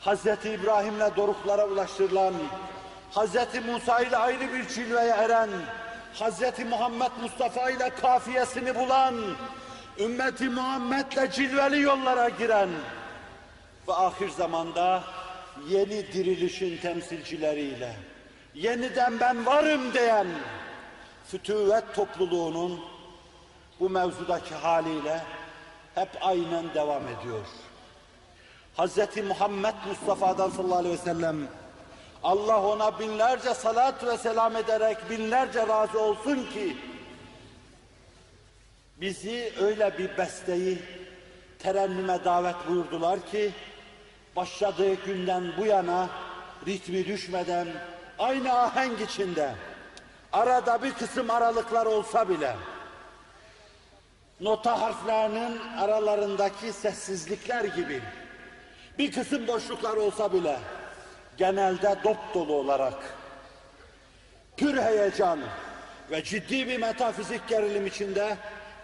[0.00, 2.34] Hazreti İbrahim'le doruklara ulaştırılan,
[3.10, 5.50] Hazreti Musa ile ayrı bir cilveye eren,
[6.14, 9.14] Hazreti Muhammed Mustafa ile kafiyesini bulan,
[9.98, 12.68] ümmeti Muhammed'le cilveli yollara giren
[13.88, 15.02] ve ahir zamanda
[15.68, 17.96] yeni dirilişin temsilcileriyle,
[18.54, 20.26] yeniden ben varım diyen
[21.26, 22.80] fütüvet topluluğunun
[23.80, 25.20] bu mevzudaki haliyle
[25.94, 27.44] hep aynen devam ediyor.
[28.78, 28.98] Hz.
[29.28, 31.48] Muhammed Mustafa'dan sallallahu aleyhi ve sellem
[32.22, 36.76] Allah ona binlerce salat ve selam ederek binlerce razı olsun ki
[39.00, 40.78] bizi öyle bir besteyi
[41.58, 43.52] terennüme davet buyurdular ki
[44.36, 46.08] başladığı günden bu yana
[46.66, 47.68] ritmi düşmeden
[48.18, 49.54] aynı ahenk içinde
[50.32, 52.56] arada bir kısım aralıklar olsa bile
[54.40, 58.02] nota harflerinin aralarındaki sessizlikler gibi
[58.98, 60.58] bir kısım boşluklar olsa bile
[61.36, 62.94] genelde dop dolu olarak
[64.56, 65.40] pür heyecan
[66.10, 68.36] ve ciddi bir metafizik gerilim içinde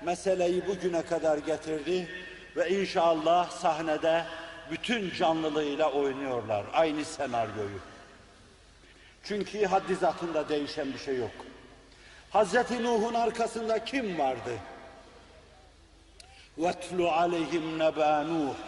[0.02, 2.08] meseleyi bugüne kadar getirdi
[2.56, 4.24] ve inşallah sahnede
[4.71, 7.79] bütün canlılığıyla oynuyorlar aynı senaryoyu.
[9.23, 11.31] Çünkü haddi zatında değişen bir şey yok.
[12.29, 14.57] Hazreti Nuh'un arkasında kim vardı?
[16.59, 18.59] وَاتْلُ عَلَيْهِمْ نَبَى نُوحٍ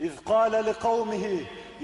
[0.00, 1.24] إِذْ قَالَ لِقَوْمِهِ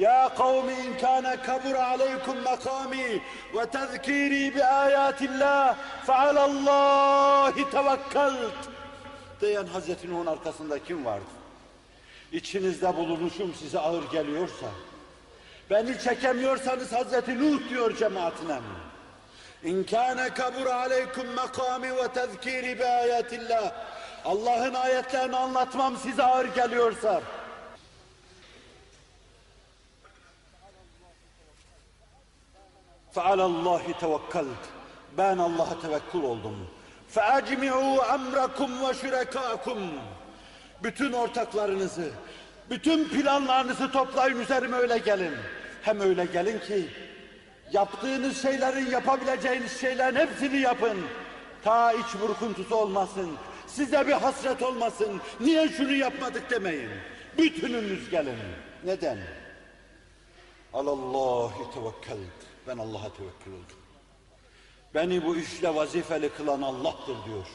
[0.07, 3.09] يَا قَوْمِ إِنْ كَانَ كَبُرَ عَلَيْكُمْ مَقَامِي
[3.55, 5.75] وَتَذْكِيرِي بِآيَاتِ اللّٰهِ
[6.07, 8.61] فَعَلَى اللّٰهِ تَوَكَّلْتُ
[9.41, 11.25] diyen Hazreti Nuh'un arkasında kim vardı?
[12.33, 14.67] İçinizde bulunuşum size ağır geliyorsa,
[15.71, 18.59] beni çekemiyorsanız Hazreti Nuh diyor cemaatine.
[19.65, 23.73] İn kâne kabur aleykum makami ve tezkiri bi ayatillah.
[24.25, 27.23] Allah'ın ayetlerini anlatmam size ağır geliyorsa,
[33.15, 34.63] فَعَلَى اللّٰهِ تَوَكَّلْتُ
[35.19, 36.69] Ben Allah'a tevekkül oldum.
[37.15, 39.79] فَاَجْمِعُوا اَمْرَكُمْ وَشُرَكَاكُمْ
[40.84, 42.10] bütün ortaklarınızı,
[42.70, 45.34] bütün planlarınızı toplayın üzerime öyle gelin.
[45.82, 46.88] Hem öyle gelin ki
[47.72, 50.98] yaptığınız şeylerin, yapabileceğiniz şeylerin hepsini yapın.
[51.64, 53.32] Ta iç burkuntusu olmasın,
[53.68, 55.22] size bir hasret olmasın.
[55.40, 56.90] Niye şunu yapmadık demeyin.
[57.38, 58.38] Bütününüz gelin.
[58.84, 59.18] Neden?
[60.74, 62.40] Alallahi tevekkelt.
[62.68, 63.84] Ben Allah'a tevekkül oldum.
[64.96, 67.48] Beni bu işle vazifeli kılan Allah'tır diyor.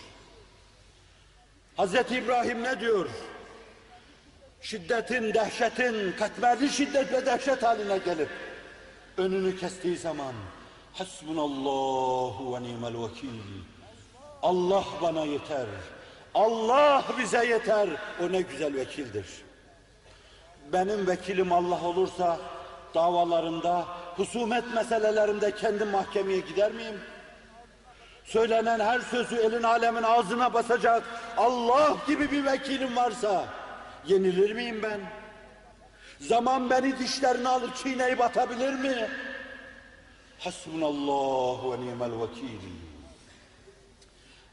[1.79, 3.07] Hazreti İbrahim ne diyor?
[4.61, 8.29] Şiddetin, dehşetin, katmerli şiddet ve dehşet haline gelip
[9.17, 10.33] önünü kestiği zaman
[10.93, 13.29] Hasbunallahu ve nimel vekil.
[14.43, 15.67] Allah bana yeter.
[16.35, 17.89] Allah bize yeter.
[18.23, 19.27] O ne güzel vekildir.
[20.73, 22.39] Benim vekilim Allah olursa
[22.95, 27.01] davalarımda, husumet meselelerimde kendim mahkemeye gider miyim?
[28.29, 31.03] Söylenen her sözü elin alemin ağzına basacak
[31.37, 33.45] Allah gibi bir vekilim varsa
[34.07, 35.01] yenilir miyim ben?
[36.21, 39.09] Zaman beni dişlerine alıp çiğneyip atabilir mi?
[40.39, 42.61] Hasbunallahu ve nimel vekil.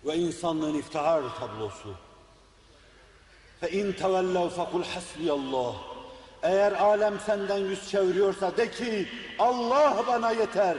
[0.05, 1.95] Ve insanlığın iftihar tablosu.
[3.61, 5.75] Fe in tevellev fekul hasbiyallah.
[6.43, 9.07] Eğer alem senden yüz çeviriyorsa de ki
[9.39, 10.77] Allah bana yeter.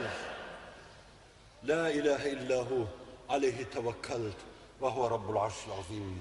[1.67, 2.87] La ilahe illahu
[3.29, 4.35] aleyhi tevekkelt
[4.81, 6.19] ve huve rabbul arşil azim.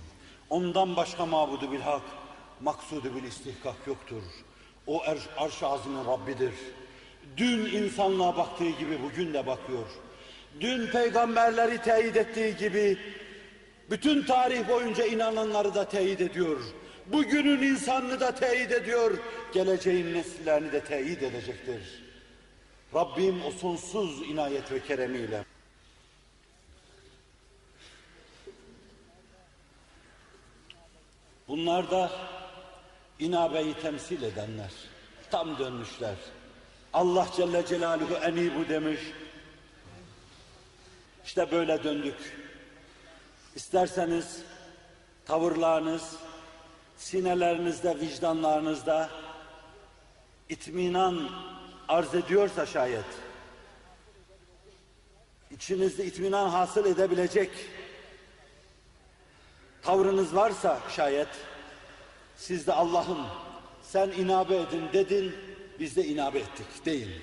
[0.51, 2.03] Ondan başka mabudu bil hak,
[2.61, 4.23] maksudu bil istihkak yoktur.
[4.87, 6.55] O er- arş-ı azimin Rabbidir.
[7.37, 9.87] Dün insanlığa baktığı gibi bugün de bakıyor.
[10.61, 12.99] Dün peygamberleri teyit ettiği gibi
[13.91, 16.61] bütün tarih boyunca inananları da teyit ediyor.
[17.07, 19.19] Bugünün insanını da teyit ediyor.
[19.53, 22.06] Geleceğin nesillerini de teyit edecektir.
[22.95, 25.45] Rabbim o sonsuz inayet ve keremiyle.
[31.49, 32.11] Bunlar da
[33.19, 34.71] inabeyi temsil edenler.
[35.31, 36.15] Tam dönmüşler.
[36.93, 39.01] Allah Celle Celaluhu enibu demiş.
[41.25, 42.37] İşte böyle döndük.
[43.55, 44.43] İsterseniz
[45.27, 46.17] tavırlarınız,
[46.97, 49.11] sinelerinizde, vicdanlarınızda
[50.49, 51.31] itminan
[51.89, 53.05] arz ediyorsa şayet,
[55.51, 57.51] içinizde itminan hasıl edebilecek
[59.83, 61.29] tavrınız varsa şayet,
[62.37, 63.27] siz de Allah'ım
[63.83, 65.35] sen inabe edin dedin,
[65.81, 67.23] biz de inabe ettik değil.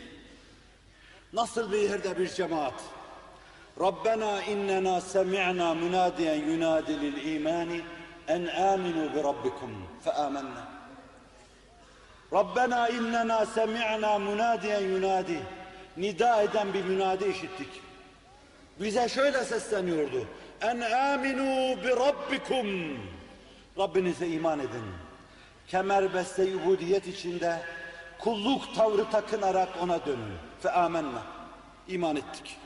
[1.33, 2.83] Nasıl bir yerde bir cemaat,
[3.79, 7.81] Rabbena innena semi'na münadiyen yunadi lil imani
[8.27, 9.71] en aminu bi rabbikum
[10.03, 10.72] fe amennâ.
[12.33, 15.39] Rabbena innena semi'na münadiyen yunadi.
[15.97, 17.69] Nida eden bir münadi işittik.
[18.79, 20.27] Bize şöyle sesleniyordu.
[20.61, 22.97] En aminu bi rabbikum.
[23.77, 24.83] Rabbinize iman edin.
[25.67, 27.61] Kemerbeste ubudiyet içinde
[28.19, 30.33] kulluk tavrı takınarak ona dönün.
[30.61, 31.23] Fe amennâ.
[31.87, 32.57] İman ettik.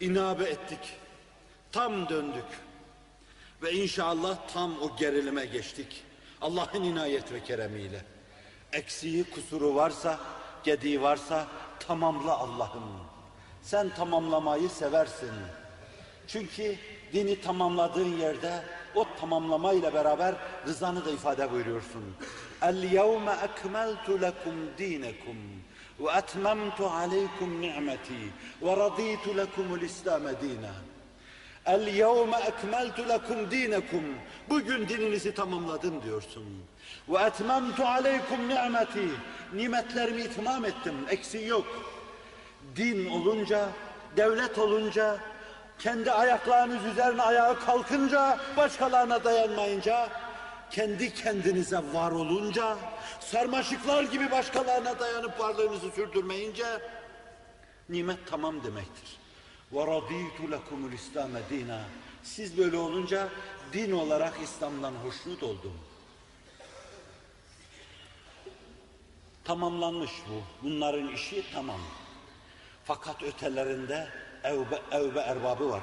[0.00, 0.78] İnabe ettik.
[1.72, 2.44] Tam döndük.
[3.62, 6.04] Ve inşallah tam o gerilime geçtik.
[6.40, 8.02] Allah'ın inayet ve keremiyle.
[8.72, 10.18] Eksiği, kusuru varsa,
[10.64, 11.46] gediği varsa
[11.78, 12.84] tamamla Allah'ım.
[13.62, 15.32] Sen tamamlamayı seversin.
[16.26, 16.76] Çünkü
[17.12, 18.62] dini tamamladığın yerde
[18.94, 20.34] o tamamlamayla beraber
[20.66, 22.04] rızanı da ifade buyuruyorsun.
[22.62, 25.36] El yevme ekmeltu lekum dinekum
[26.00, 30.74] ve etmemtu aleykum ni'meti ve raditu lekumul İslam'e dina.
[31.66, 34.04] El yevme ekmeltu lekum dinekum.
[34.50, 36.44] Bugün dininizi tamamladım diyorsun.
[37.11, 39.09] Ve etmemtu aleykum ni'meti.
[39.53, 40.95] Nimetlerimi itmam ettim.
[41.09, 41.67] Eksiği yok.
[42.75, 43.69] Din olunca,
[44.17, 45.17] devlet olunca,
[45.79, 50.09] kendi ayaklarınız üzerine ayağa kalkınca, başkalarına dayanmayınca,
[50.71, 52.77] kendi kendinize var olunca,
[53.19, 56.65] sarmaşıklar gibi başkalarına dayanıp varlığınızı sürdürmeyince,
[57.89, 59.17] nimet tamam demektir.
[59.73, 61.79] وَرَضِيتُ لَكُمُ الْاِسْلَامَ dina.
[62.23, 63.27] Siz böyle olunca
[63.73, 65.73] din olarak İslam'dan hoşnut oldum.
[69.44, 70.66] Tamamlanmış bu.
[70.68, 71.80] Bunların işi tamam.
[72.84, 74.08] Fakat ötelerinde
[74.44, 75.82] evbe, evbe erbabı var.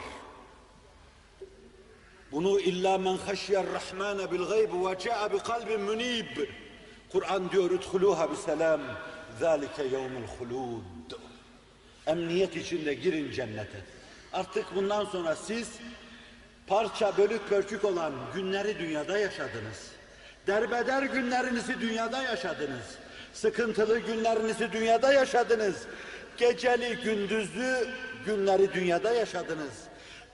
[2.32, 6.38] Bunu illa men haşyer rahmane bil gayb ve ca'a bi kalbin munib.
[7.12, 8.82] Kur'an diyor udhuluha bi selam.
[9.40, 11.20] Zalike yevmul hulud.
[12.08, 13.86] Emniyet içinde girin cennete.
[14.34, 15.70] Artık bundan sonra siz
[16.68, 19.92] parça bölük pörçük olan günleri dünyada yaşadınız.
[20.48, 22.98] Derbeder günlerinizi dünyada yaşadınız.
[23.34, 25.76] Sıkıntılı günlerinizi dünyada yaşadınız.
[26.38, 27.88] Geceli gündüzlü
[28.26, 29.74] günleri dünyada yaşadınız.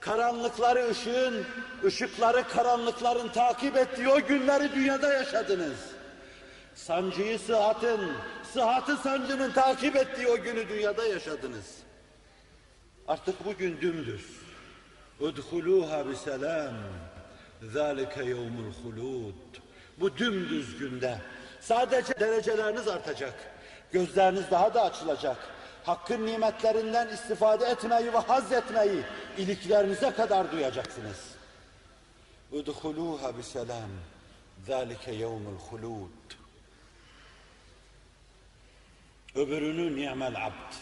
[0.00, 1.44] Karanlıkları ışığın,
[1.84, 5.76] ışıkları karanlıkların takip ettiği o günleri dünyada yaşadınız.
[6.74, 8.00] Sancıyı sıhhatın,
[8.52, 11.76] sıhhatı sancının takip ettiği o günü dünyada yaşadınız.
[13.08, 14.26] Artık bugün dümdüz.
[15.20, 16.74] Udhuluha bi selam.
[17.72, 19.34] Zalike yevmul hulud.
[20.00, 21.18] Bu dümdüz günde
[21.66, 23.34] sadece dereceleriniz artacak.
[23.92, 25.36] Gözleriniz daha da açılacak.
[25.84, 29.02] Hakkın nimetlerinden istifade etmeyi ve haz etmeyi
[29.38, 31.16] iliklerinize kadar duyacaksınız.
[32.52, 33.90] Bi selam.
[34.66, 36.26] Zalike yevmul hulud.
[39.34, 40.74] Öbürünü ni'mel abd.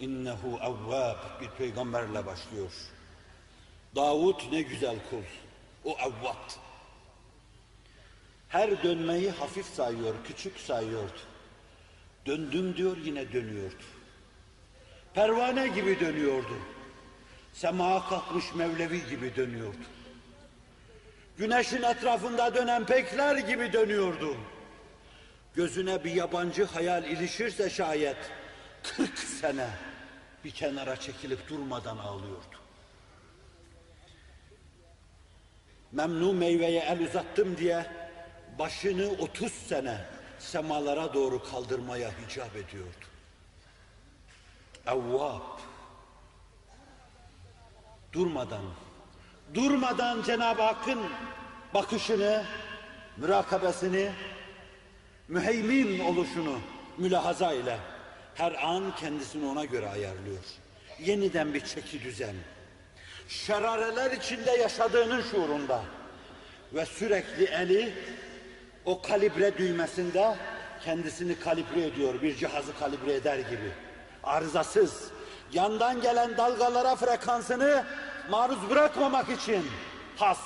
[0.00, 2.72] İnnehu evvab bir peygamberle başlıyor.
[3.96, 5.22] Davut ne güzel kul.
[5.84, 6.67] O evvab.
[8.48, 11.18] Her dönmeyi hafif sayıyor, küçük sayıyordu.
[12.26, 13.82] Döndüm diyor yine dönüyordu.
[15.14, 16.56] Pervane gibi dönüyordu.
[17.52, 19.84] Semaha kalkmış Mevlevi gibi dönüyordu.
[21.38, 24.36] Güneşin etrafında dönen pekler gibi dönüyordu.
[25.54, 28.16] Gözüne bir yabancı hayal ilişirse şayet
[28.82, 29.68] 40 sene
[30.44, 32.56] bir kenara çekilip durmadan ağlıyordu.
[35.92, 37.86] Memnu meyveye el uzattım diye
[38.58, 39.98] başını 30 sene
[40.38, 43.06] semalara doğru kaldırmaya hicap ediyordu.
[44.86, 45.58] Evvab.
[48.12, 48.64] Durmadan,
[49.54, 50.98] durmadan Cenab-ı Hakk'ın
[51.74, 52.44] bakışını,
[53.16, 54.12] mürakabesini,
[55.28, 56.58] müheymin oluşunu
[56.98, 57.78] mülahaza ile
[58.34, 60.44] her an kendisini ona göre ayarlıyor.
[61.00, 62.34] Yeniden bir çeki düzen.
[63.28, 65.82] Şerareler içinde yaşadığının şuurunda
[66.74, 67.94] ve sürekli eli
[68.88, 70.36] o kalibre düğmesinde
[70.84, 73.72] kendisini kalibre ediyor bir cihazı kalibre eder gibi.
[74.24, 75.10] Arızasız,
[75.52, 77.84] yandan gelen dalgalara frekansını
[78.30, 79.66] maruz bırakmamak için
[80.16, 80.38] has,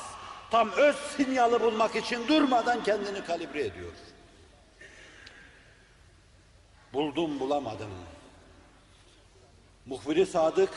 [0.51, 3.93] tam öz sinyalı bulmak için durmadan kendini kalibre ediyor.
[6.93, 7.91] Buldum bulamadım.
[9.87, 10.71] Muhbiri Sadık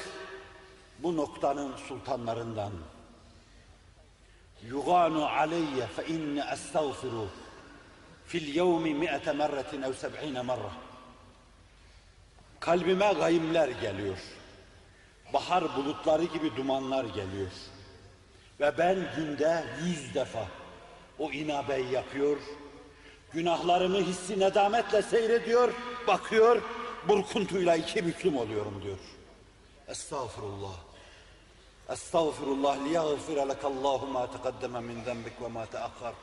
[1.00, 2.72] bu noktanın sultanlarından.
[4.64, 7.28] Yuganu aleyye fe inni estağfiru
[8.28, 10.72] fil yevmi mi'ete merretin ev seb'ine merre.
[12.60, 14.18] Kalbime gayimler geliyor.
[15.34, 17.52] Bahar bulutları gibi dumanlar geliyor.
[18.60, 20.48] Ve ben günde yüz defa
[21.20, 22.38] o inabeyi yapıyor,
[23.34, 25.74] günahlarımı hissi nedametle seyrediyor,
[26.08, 26.62] bakıyor,
[27.08, 28.98] burkuntuyla iki büklüm oluyorum diyor.
[29.88, 30.76] Estağfurullah.
[31.90, 36.14] Estağfurullah liyaghfira lekallahu ma teqaddeme min zenbik ve ma teakhar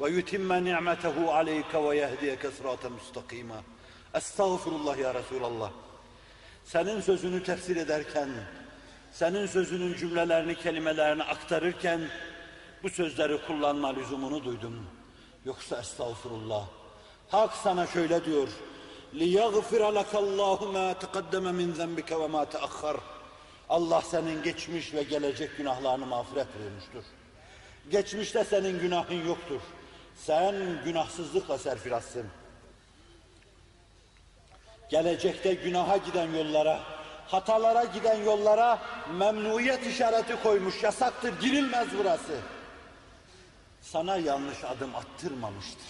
[0.00, 3.62] ve yutimme ni'metehu aleyke ve yehdiyeke sıraten müstakima.
[4.14, 5.70] Estağfurullah ya Resulallah.
[6.64, 8.28] Senin sözünü tefsir ederken,
[9.12, 12.00] senin sözünün cümlelerini, kelimelerini aktarırken
[12.82, 14.86] bu sözleri kullanma lüzumunu duydum.
[15.44, 16.66] Yoksa estağfurullah.
[17.28, 18.48] Hak sana şöyle diyor.
[19.14, 22.96] لِيَغْفِرَ لَكَ اللّٰهُ مَا تَقَدَّمَ مِنْ ذَنْبِكَ وَمَا تَأَخَّرَ
[23.68, 27.04] Allah senin geçmiş ve gelecek günahlarını mağfiret buyurmuştur.
[27.90, 29.60] Geçmişte senin günahın yoktur.
[30.25, 32.25] Sen günahsızlıkla serfirassın.
[34.89, 36.79] Gelecekte günaha giden yollara,
[37.27, 38.79] hatalara giden yollara
[39.17, 40.83] memnuniyet işareti koymuş.
[40.83, 42.39] Yasaktır, girilmez burası.
[43.81, 45.87] Sana yanlış adım attırmamıştır.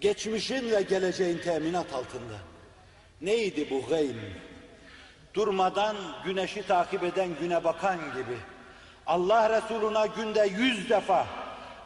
[0.00, 2.38] Geçmişin ve geleceğin teminat altında.
[3.20, 4.34] Neydi bu gaym?
[5.34, 8.38] Durmadan güneşi takip eden güne bakan gibi.
[9.06, 11.26] Allah Resuluna günde yüz defa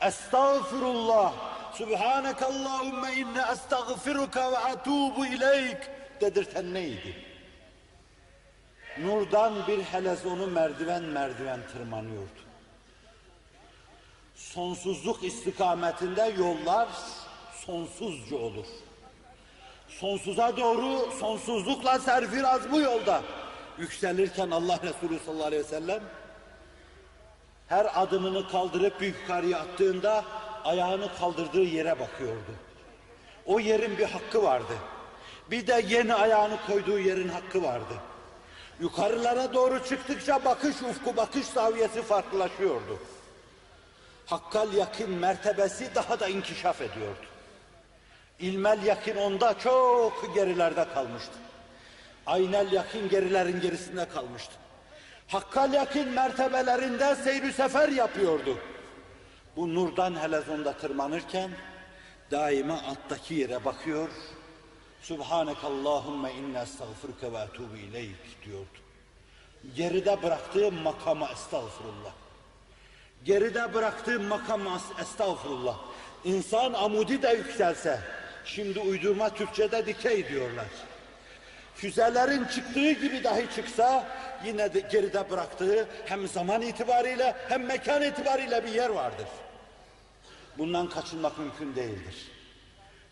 [0.06, 1.32] Estağfirullah
[1.74, 5.78] Subhaneke Allahümme inne estağfiruka ve atubu ileyk
[6.20, 7.16] dedirten neydi?
[8.98, 12.40] Nurdan bir helezonu merdiven merdiven tırmanıyordu.
[14.34, 16.88] Sonsuzluk istikametinde yollar
[17.66, 18.66] sonsuzca olur.
[19.88, 23.22] Sonsuza doğru sonsuzlukla serfiraz bu yolda.
[23.78, 26.02] Yükselirken Allah Resulü sallallahu aleyhi ve sellem
[27.72, 30.24] her adımını kaldırıp yukarıya attığında
[30.64, 32.52] ayağını kaldırdığı yere bakıyordu.
[33.46, 34.72] O yerin bir hakkı vardı.
[35.50, 37.94] Bir de yeni ayağını koyduğu yerin hakkı vardı.
[38.80, 42.98] Yukarılara doğru çıktıkça bakış ufku, bakış zaviyesi farklılaşıyordu.
[44.26, 47.26] Hakkal yakın mertebesi daha da inkişaf ediyordu.
[48.38, 51.38] İlmel yakın onda çok gerilerde kalmıştı.
[52.26, 54.61] Aynel yakın gerilerin gerisinde kalmıştı.
[55.32, 58.58] Hakkal yakın mertebelerinde seyri sefer yapıyordu.
[59.56, 61.50] Bu nurdan helezonda tırmanırken
[62.30, 64.08] daima alttaki yere bakıyor.
[65.02, 68.78] Subhaneke Allahümme inne estağfurke ve etubu ileyk diyordu.
[69.76, 72.12] Geride bıraktığım makama estağfurullah.
[73.24, 75.78] Geride bıraktığım makama estağfurullah.
[76.24, 78.00] İnsan amudi de yükselse,
[78.44, 80.66] şimdi uydurma Türkçe'de dikey diyorlar.
[81.74, 84.06] Füzelerin çıktığı gibi dahi çıksa
[84.44, 89.26] yine de geride bıraktığı hem zaman itibariyle hem mekan itibariyle bir yer vardır.
[90.58, 92.30] Bundan kaçınmak mümkün değildir.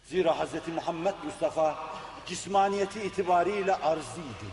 [0.04, 0.68] Zira Hz.
[0.74, 1.78] Muhammed Mustafa
[2.26, 4.50] cismaniyeti itibariyle arziydi.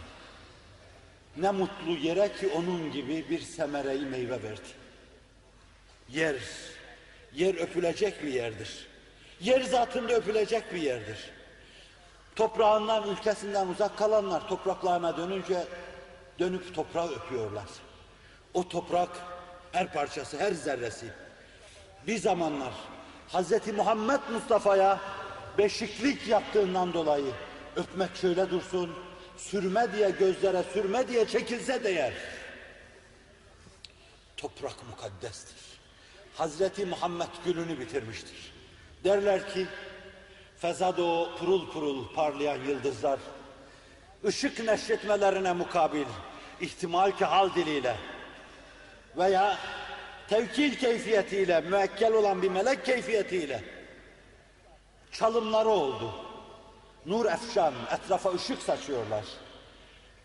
[1.38, 4.70] Ne mutlu yere ki onun gibi bir semereyi meyve verdi.
[6.10, 6.36] Yer,
[7.34, 8.88] yer öpülecek bir yerdir.
[9.42, 11.18] Yer zatında öpülecek bir yerdir.
[12.36, 15.68] Toprağından, ülkesinden uzak kalanlar topraklarına dönünce
[16.40, 17.68] dönüp toprağı öpüyorlar.
[18.54, 19.10] O toprak
[19.72, 21.06] her parçası, her zerresi.
[22.08, 22.74] Bir zamanlar
[23.34, 23.68] Hz.
[23.76, 25.00] Muhammed Mustafa'ya
[25.58, 27.32] beşiklik yaptığından dolayı
[27.76, 28.96] öpmek şöyle dursun,
[29.38, 32.14] sürme diye gözlere sürme diye çekilse değer.
[34.38, 35.56] Toprak mukaddestir.
[36.36, 38.54] Hazreti Muhammed gününü bitirmiştir.
[39.04, 39.68] Derler ki
[40.58, 43.20] fezada o purul purul parlayan yıldızlar
[44.26, 46.06] ışık neşretmelerine mukabil
[46.62, 47.96] ihtimal ki hal diliyle
[49.18, 49.58] veya
[50.30, 53.64] tevkil keyfiyetiyle müekkel olan bir melek keyfiyetiyle
[55.12, 56.12] çalımları oldu.
[57.06, 59.24] Nur efşan etrafa ışık saçıyorlar.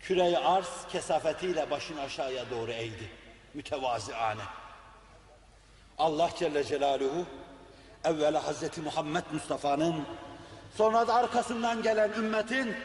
[0.01, 3.09] Küreyi arz kesafetiyle başını aşağıya doğru eğdi.
[3.53, 4.41] Mütevaziane.
[5.97, 7.25] Allah Celle Celaluhu
[8.03, 10.05] Evvela Hazreti Muhammed Mustafa'nın,
[10.77, 12.75] sonra da arkasından gelen ümmetin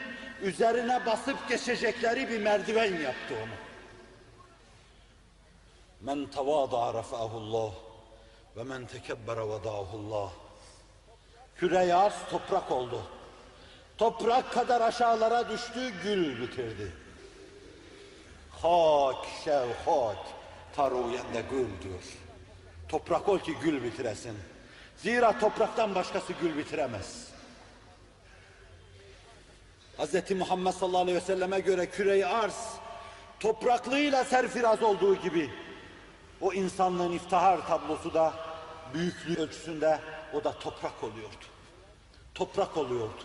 [0.41, 3.69] üzerine basıp geçecekleri bir merdiven yaptı onu.
[6.01, 7.71] Men tevâda'a rafa'ahullah
[8.57, 10.31] ve men tekebbere vedâhullah.
[11.55, 13.01] Küre yaz toprak oldu.
[13.97, 16.93] Toprak kadar aşağılara düştü, gül bitirdi.
[18.51, 20.17] Hak, şev, hak,
[20.75, 22.03] taruyende gül diyor.
[22.89, 24.37] Toprak ol ki gül bitiresin.
[24.97, 27.28] Zira topraktan başkası gül bitiremez.
[29.99, 30.31] Hz.
[30.31, 32.73] Muhammed sallallahu aleyhi ve selleme göre küreyi arz,
[33.39, 35.49] topraklığıyla serfiraz olduğu gibi,
[36.41, 38.33] o insanlığın iftihar tablosu da
[38.93, 39.99] büyüklüğü ölçüsünde
[40.33, 41.45] o da toprak oluyordu.
[42.35, 43.23] Toprak oluyordu.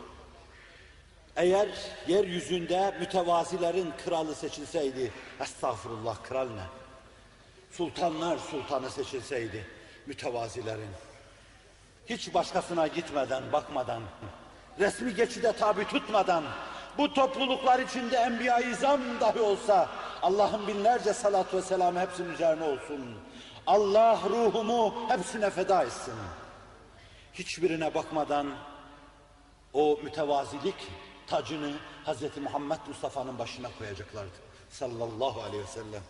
[1.37, 1.69] Eğer
[2.09, 6.67] yeryüzünde mütevazilerin kralı seçilseydi, estağfurullah kral ne?
[7.73, 9.67] Sultanlar sultanı seçilseydi,
[10.07, 10.91] mütevazilerin.
[12.07, 14.03] Hiç başkasına gitmeden, bakmadan,
[14.81, 16.45] resmi geçide tabi tutmadan,
[16.99, 19.89] bu topluluklar içinde enbiya-i izam dahi olsa,
[20.23, 23.01] Allah'ın binlerce salat ve selamı hepsinin üzerine olsun.
[23.67, 26.15] Allah ruhumu hepsine feda etsin.
[27.33, 28.47] Hiçbirine bakmadan
[29.73, 30.75] o mütevazilik
[31.27, 31.73] tacını
[32.07, 32.37] Hz.
[32.37, 34.35] Muhammed Mustafa'nın başına koyacaklardı.
[34.71, 36.03] Sallallahu aleyhi ve sellem.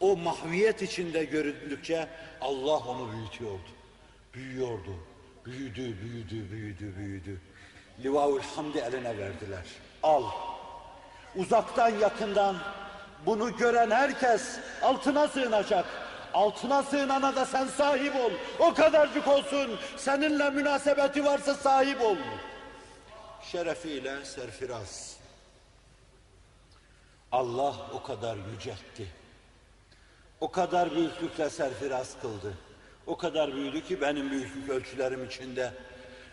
[0.00, 2.08] O mahviyet içinde göründükçe
[2.40, 3.68] Allah onu büyütüyordu.
[4.34, 4.94] Büyüyordu.
[5.44, 7.40] Büyüdü, büyüdü, büyüdü, büyüdü.
[8.04, 9.64] Livaul Hamdi eline verdiler.
[10.02, 10.24] Al.
[11.36, 12.56] Uzaktan yakından
[13.26, 15.84] bunu gören herkes altına sığınacak.
[16.34, 18.30] Altına sığınana da sen sahip ol.
[18.58, 19.78] O kadarcık olsun.
[19.96, 22.16] Seninle münasebeti varsa sahip ol.
[23.42, 25.16] Şerefiyle serfiraz.
[27.32, 29.06] Allah o kadar yüceltti.
[30.40, 32.54] O kadar büyüklükle serfiraz kıldı.
[33.06, 35.72] O kadar büyüdü ki benim büyüklük ölçülerim içinde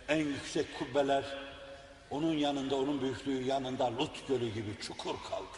[0.07, 1.44] en yüksek kubbeler
[2.15, 5.57] onun yanında, onun büyüklüğü yanında Lut Gölü gibi çukur kaldı.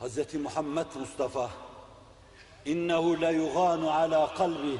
[0.00, 0.34] Hz.
[0.34, 1.50] Muhammed Mustafa
[2.64, 4.78] innehu le yuganu ala kalbi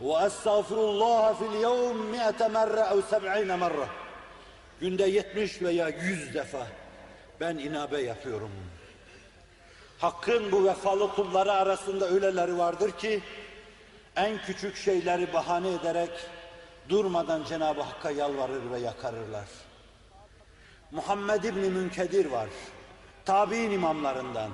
[0.00, 3.88] ve estağfirullah fil yevm mi'ete merre ev seb'ine merre
[4.80, 6.66] günde yetmiş veya yüz defa
[7.40, 8.50] ben inabe yapıyorum.
[9.98, 13.20] Hakkın bu vefalı kulları arasında öyleleri vardır ki
[14.16, 16.10] en küçük şeyleri bahane ederek
[16.88, 19.48] durmadan Cenab-ı Hakk'a yalvarır ve yakarırlar.
[20.90, 22.48] Muhammed İbni Münkedir var.
[23.24, 24.50] Tabi'in imamlarından.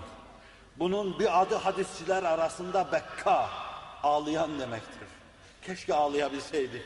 [0.77, 3.51] Bunun bir adı hadisçiler arasında Bekka,
[4.02, 5.09] ağlayan demektir.
[5.62, 6.85] Keşke ağlayabilseydik.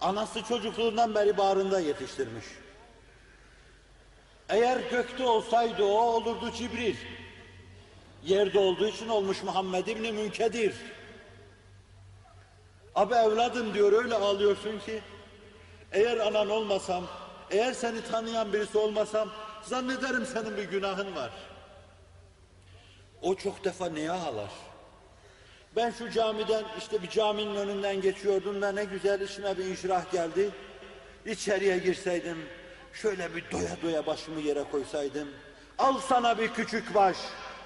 [0.00, 2.44] Anası çocukluğundan beri bağrında yetiştirmiş.
[4.48, 6.96] Eğer gökte olsaydı o olurdu Cibril.
[8.24, 10.74] Yerde olduğu için olmuş Muhammed İbni Münkedir.
[12.98, 15.02] Abi evladım diyor öyle ağlıyorsun ki
[15.92, 17.04] eğer anan olmasam,
[17.50, 19.30] eğer seni tanıyan birisi olmasam
[19.62, 21.30] zannederim senin bir günahın var.
[23.22, 24.50] O çok defa neye ağlar?
[25.76, 30.50] Ben şu camiden işte bir caminin önünden geçiyordum da ne güzel içime bir inşirah geldi.
[31.26, 32.38] İçeriye girseydim,
[32.92, 35.28] şöyle bir doya doya başımı yere koysaydım.
[35.78, 37.16] Al sana bir küçük baş,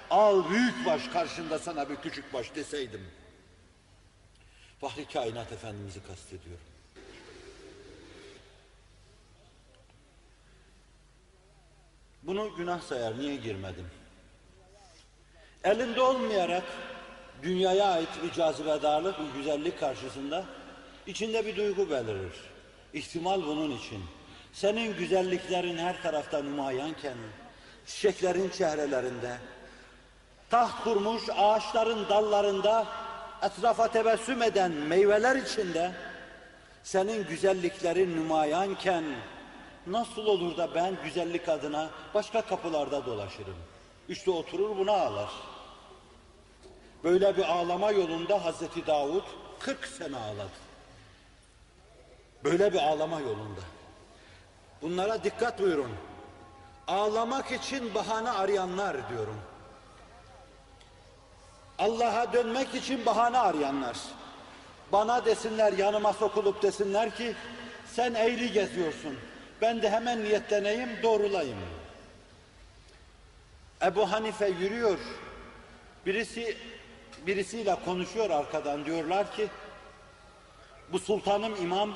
[0.09, 3.01] al büyük baş karşında sana bir küçük baş deseydim.
[4.83, 6.65] Fahri Kainat Efendimiz'i kastediyorum.
[12.23, 13.87] Bunu günah sayar, niye girmedim?
[15.63, 16.63] Elinde olmayarak
[17.43, 20.45] dünyaya ait bir cazibedarlık, bir güzellik karşısında
[21.07, 22.33] içinde bir duygu belirir.
[22.93, 24.03] İhtimal bunun için.
[24.53, 27.17] Senin güzelliklerin her tarafta nümayanken,
[27.85, 29.37] çiçeklerin çehrelerinde,
[30.49, 32.87] taht kurmuş ağaçların dallarında
[33.43, 35.91] etrafa tebessüm eden meyveler içinde
[36.83, 39.03] senin güzelliklerin nümayanken
[39.87, 43.55] nasıl olur da ben güzellik adına başka kapılarda dolaşırım?
[44.09, 45.29] İşte oturur buna ağlar.
[47.03, 49.23] Böyle bir ağlama yolunda Hazreti Davud
[49.59, 50.63] 40 sene ağladı.
[52.43, 53.61] Böyle bir ağlama yolunda.
[54.81, 55.91] Bunlara dikkat buyurun.
[56.87, 59.37] Ağlamak için bahane arayanlar diyorum.
[61.79, 63.97] Allah'a dönmek için bahane arayanlar.
[64.91, 67.35] Bana desinler, yanıma sokulup desinler ki
[67.87, 69.17] sen eğri geziyorsun.
[69.61, 71.57] Ben de hemen niyetleneyim, doğrulayayım.
[73.81, 74.99] Ebu Hanife yürüyor.
[76.05, 76.57] Birisi
[77.27, 79.47] birisiyle konuşuyor arkadan diyorlar ki
[80.91, 81.93] bu sultanım imam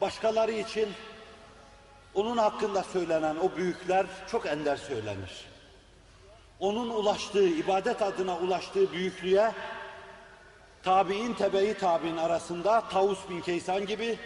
[0.00, 0.88] başkaları için
[2.14, 5.47] onun hakkında söylenen o büyükler çok ender söylenir.
[6.60, 9.52] Onun ulaştığı, ibadet adına ulaştığı büyüklüğe
[10.82, 14.18] tabi'in tebe-i tabi'in arasında Tavus bin Keysan gibi,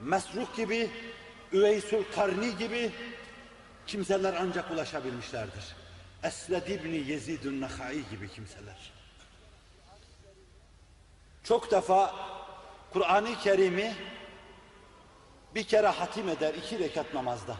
[0.00, 0.90] Mesruk gibi,
[1.52, 2.92] Üveysül Karni gibi
[3.86, 5.64] kimseler ancak ulaşabilmişlerdir.
[6.22, 8.92] Esled İbni Yezidun Nehai gibi kimseler.
[11.44, 12.14] Çok defa
[12.92, 13.94] Kur'an-ı Kerim'i
[15.54, 17.56] bir kere hatim eder iki rekat namazda.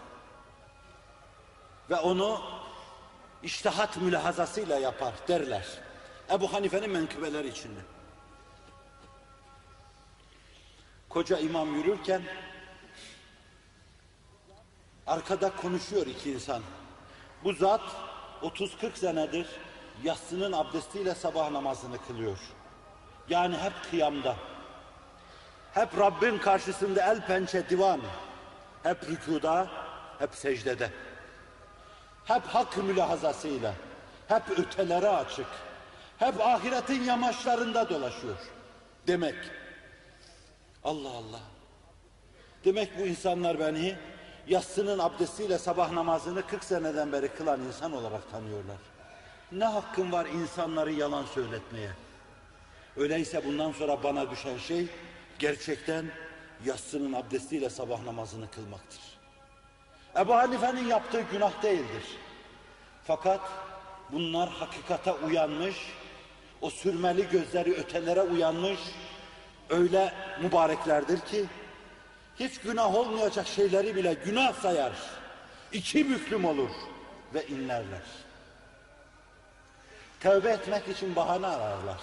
[1.91, 2.43] Ve onu
[3.43, 5.67] iştihat mülahazasıyla yapar derler.
[6.31, 7.81] Ebu Hanife'nin menkıbeleri içinde.
[11.09, 12.23] Koca imam yürürken
[15.07, 16.63] arkada konuşuyor iki insan.
[17.45, 17.81] Bu zat
[18.43, 19.47] 30-40 senedir
[20.03, 22.39] yatsının abdestiyle sabah namazını kılıyor.
[23.29, 24.37] Yani hep kıyamda.
[25.75, 28.01] Hep Rabbin karşısında el pençe divan.
[28.83, 29.69] Hep rükuda,
[30.19, 30.91] hep secdede.
[32.25, 33.75] Hep hak mülahazasıyla,
[34.29, 35.47] hep ötelere açık.
[36.19, 38.37] Hep ahiretin yamaçlarında dolaşıyor.
[39.07, 39.35] Demek.
[40.85, 41.41] Allah Allah.
[42.65, 43.97] Demek bu insanlar beni
[44.49, 48.77] yatsının abdestiyle sabah namazını 40 seneden beri kılan insan olarak tanıyorlar.
[49.53, 51.91] Ne hakkım var insanları yalan söyletmeye?
[52.97, 54.87] Öyleyse bundan sonra bana düşen şey
[55.39, 56.07] gerçekten
[56.65, 59.12] yatsının abdestiyle sabah namazını kılmaktır.
[60.17, 62.05] Ebu Hanife'nin yaptığı günah değildir.
[63.05, 63.41] Fakat
[64.13, 65.77] bunlar hakikate uyanmış,
[66.61, 68.81] o sürmeli gözleri ötelere uyanmış,
[69.71, 71.47] öyle mübareklerdir ki,
[72.39, 74.93] hiç günah olmayacak şeyleri bile günah sayar.
[75.73, 76.71] İki büklüm olur
[77.35, 78.03] ve inlerler.
[80.21, 82.01] Tövbe etmek için bahane ararlar.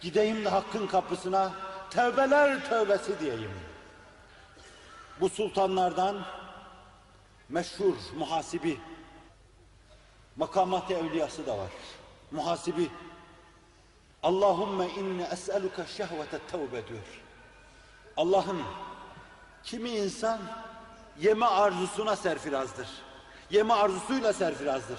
[0.00, 1.52] Gideyim de hakkın kapısına
[1.90, 3.52] tövbeler tövbesi diyeyim.
[5.20, 6.16] Bu sultanlardan
[7.48, 8.80] meşhur muhasibi,
[10.36, 11.70] makamat evliyası da var.
[12.30, 12.90] Muhasibi,
[14.22, 17.22] Allahümme inni es'eluke şehvete tevbe diyor.
[18.16, 18.62] Allah'ım,
[19.64, 20.40] kimi insan
[21.20, 22.88] yeme arzusuna serfirazdır.
[23.50, 24.98] Yeme arzusuyla serfirazdır.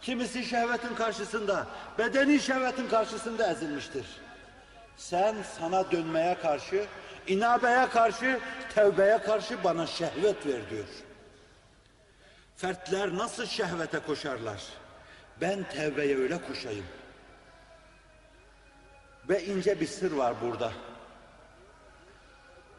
[0.00, 1.66] Kimisi şehvetin karşısında,
[1.98, 4.06] bedeni şehvetin karşısında ezilmiştir.
[4.96, 6.86] Sen sana dönmeye karşı,
[7.26, 8.40] inabeye karşı,
[8.74, 10.86] tevbeye karşı bana şehvet ver diyor.
[12.56, 14.62] Fertler nasıl şehvete koşarlar?
[15.40, 16.86] Ben tevbeye öyle koşayım.
[19.28, 20.72] Ve ince bir sır var burada.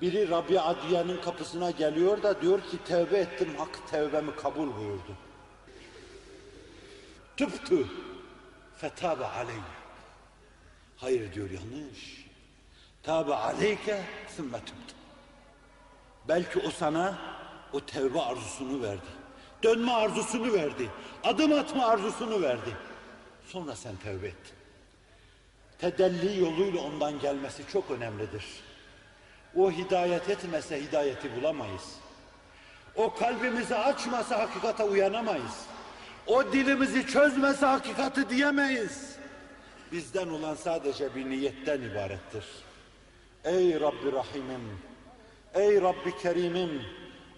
[0.01, 5.17] Biri Rabbi Adiye'nin kapısına geliyor da diyor ki tevbe ettim, hak tevbemi kabul buyurdu.
[7.37, 7.87] Tüptü
[8.77, 9.63] fetabe aleyh.
[10.97, 12.25] Hayır diyor yanlış.
[13.03, 14.03] Tabe aleyke
[14.35, 14.93] sümme tüptü.
[16.27, 17.17] Belki o sana
[17.73, 19.22] o tevbe arzusunu verdi.
[19.63, 20.89] Dönme arzusunu verdi.
[21.23, 22.77] Adım atma arzusunu verdi.
[23.47, 24.55] Sonra sen tevbe ettin.
[25.79, 28.45] Tedelli yoluyla ondan gelmesi çok önemlidir.
[29.55, 31.95] O hidayet etmese hidayeti bulamayız.
[32.95, 35.65] O kalbimizi açmasa hakikate uyanamayız.
[36.27, 39.15] O dilimizi çözmese hakikati diyemeyiz.
[39.91, 42.45] Bizden olan sadece bir niyetten ibarettir.
[43.43, 44.79] Ey Rabbi Rahimim,
[45.53, 46.81] ey Rabbi Kerimim,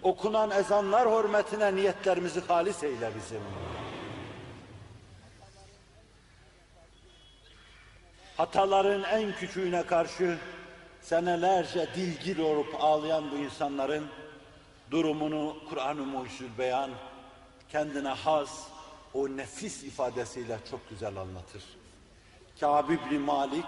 [0.02, 3.40] okunan ezanlar hürmetine niyetlerimizi halis eyle bizim.
[8.36, 10.38] Hataların en küçüğüne karşı
[11.02, 14.06] senelerce dilgir olup ağlayan bu insanların
[14.90, 16.90] durumunu Kur'an-ı Mucizül Beyan
[17.68, 18.66] kendine has
[19.14, 21.62] o nefis ifadesiyle çok güzel anlatır.
[22.60, 23.66] Kâb ibn Malik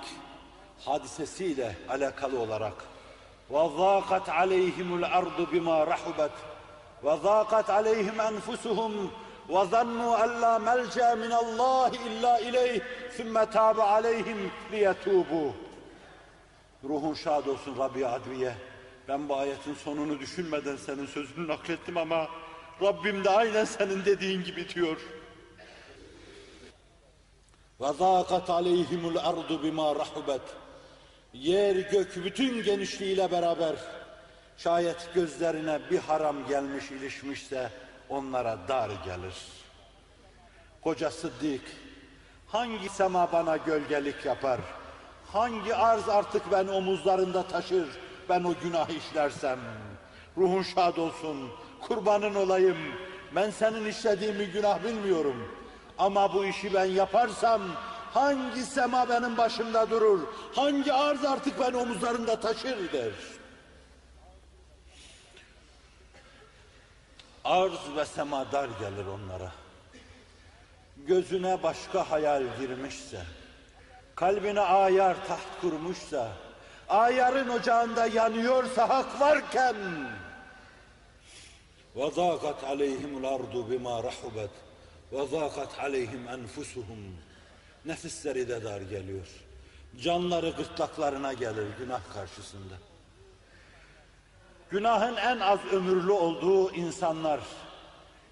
[0.85, 2.75] hadisesiyle alakalı olarak
[3.50, 6.32] وَضَاقَتْ عَلَيْهِمُ الْأَرْضُ بِمَا رَحُبَتْ
[7.04, 9.12] وَضَاقَتْ عَلَيْهِمْ أَنْفُسُهُمْ
[9.50, 12.82] وَظَنُّوا أَنْ لَا مَلْجَأَ مِنَ اللّٰهِ إِلَّا إِلَيْهِ
[13.18, 15.52] ثُمَّ تَابَ عَلَيْهِمْ لِيَتُوبُوا
[16.84, 18.56] Ruhun şad olsun Rabbi Adviye.
[19.08, 22.28] Ben bu ayetin sonunu düşünmeden senin sözünü naklettim ama
[22.82, 24.98] Rabbim de aynen senin dediğin gibi diyor.
[27.80, 30.42] وَضَاقَتْ عَلَيْهِمُ الْأَرْضُ بِمَا رَحُبَتْ
[31.41, 33.75] Yer gök bütün genişliğiyle beraber
[34.57, 37.71] şayet gözlerine bir haram gelmiş ilişmişse
[38.09, 39.35] onlara dar gelir.
[40.83, 41.61] Koca Sıddık
[42.47, 44.61] hangi sema bana gölgelik yapar?
[45.33, 47.89] Hangi arz artık ben omuzlarında taşır
[48.29, 49.59] ben o günah işlersem?
[50.37, 51.51] Ruhun şad olsun,
[51.81, 52.79] kurbanın olayım.
[53.35, 55.49] Ben senin işlediğimi günah bilmiyorum.
[55.99, 57.63] Ama bu işi ben yaparsam
[58.14, 60.20] hangi sema benim başımda durur?
[60.56, 63.12] Hangi arz artık ben omuzlarında taşır der.
[67.44, 69.52] Arz ve sema dar gelir onlara.
[70.98, 73.22] Gözüne başka hayal girmişse,
[74.16, 76.32] kalbine ayar taht kurmuşsa,
[76.90, 79.76] ayarın ocağında yanıyorsa hak varken,
[81.96, 84.54] وَضَاقَتْ عَلَيْهِمُ الْأَرْضُ بِمَا رَحُبَتْ
[85.16, 87.02] وَضَاقَتْ عَلَيْهِمْ أَنْفُسُهُمْ
[87.89, 89.27] Nefisleri de dar geliyor.
[90.03, 92.75] Canları gırtlaklarına gelir günah karşısında.
[94.71, 97.41] Günahın en az ömürlü olduğu insanlar,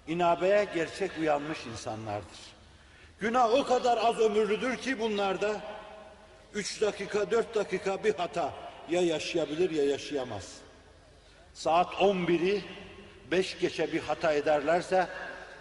[0.07, 2.39] inabeye gerçek uyanmış insanlardır.
[3.19, 5.61] Günah o kadar az ömürlüdür ki bunlarda
[6.53, 8.53] üç dakika, dört dakika bir hata
[8.89, 10.57] ya yaşayabilir ya yaşayamaz.
[11.53, 12.63] Saat 11'i
[13.31, 15.07] beş geçe bir hata ederlerse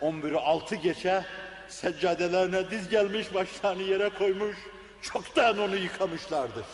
[0.03, 1.25] 11'i altı geçe
[1.69, 4.57] seccadelerine diz gelmiş başlarını yere koymuş
[5.03, 6.67] çoktan onu yıkamışlardır.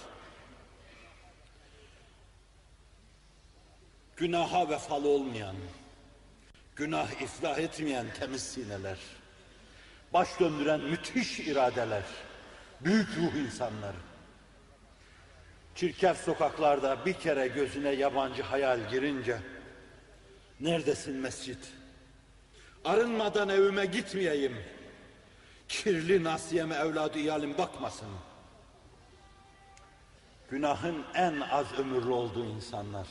[4.16, 5.56] Günaha vefalı olmayan,
[6.76, 8.98] günah iflah etmeyen temiz sineler,
[10.12, 12.02] baş döndüren müthiş iradeler,
[12.80, 13.96] büyük ruh insanları.
[15.74, 19.38] Çirkef sokaklarda bir kere gözüne yabancı hayal girince,
[20.60, 21.72] neredesin mescit?
[22.84, 24.56] Arınmadan evime gitmeyeyim.
[25.72, 28.08] Kirli nasiyeme evladı iyalim bakmasın.
[30.50, 33.06] Günahın en az ömürlü olduğu insanlar.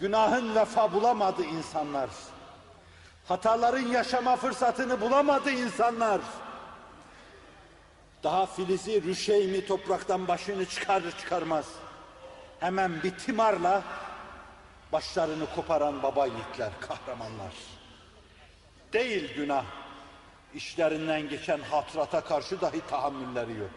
[0.00, 2.10] Günahın vefa bulamadığı insanlar.
[3.28, 6.20] Hataların yaşama fırsatını bulamadığı insanlar.
[8.22, 11.66] Daha filizi rüşeymi topraktan başını çıkarır çıkarmaz.
[12.60, 13.82] Hemen bir timarla
[14.92, 17.52] başlarını koparan baba yiğitler, kahramanlar.
[18.92, 19.64] Değil günah,
[20.54, 23.70] işlerinden geçen hatırata karşı dahi tahammülleri yok.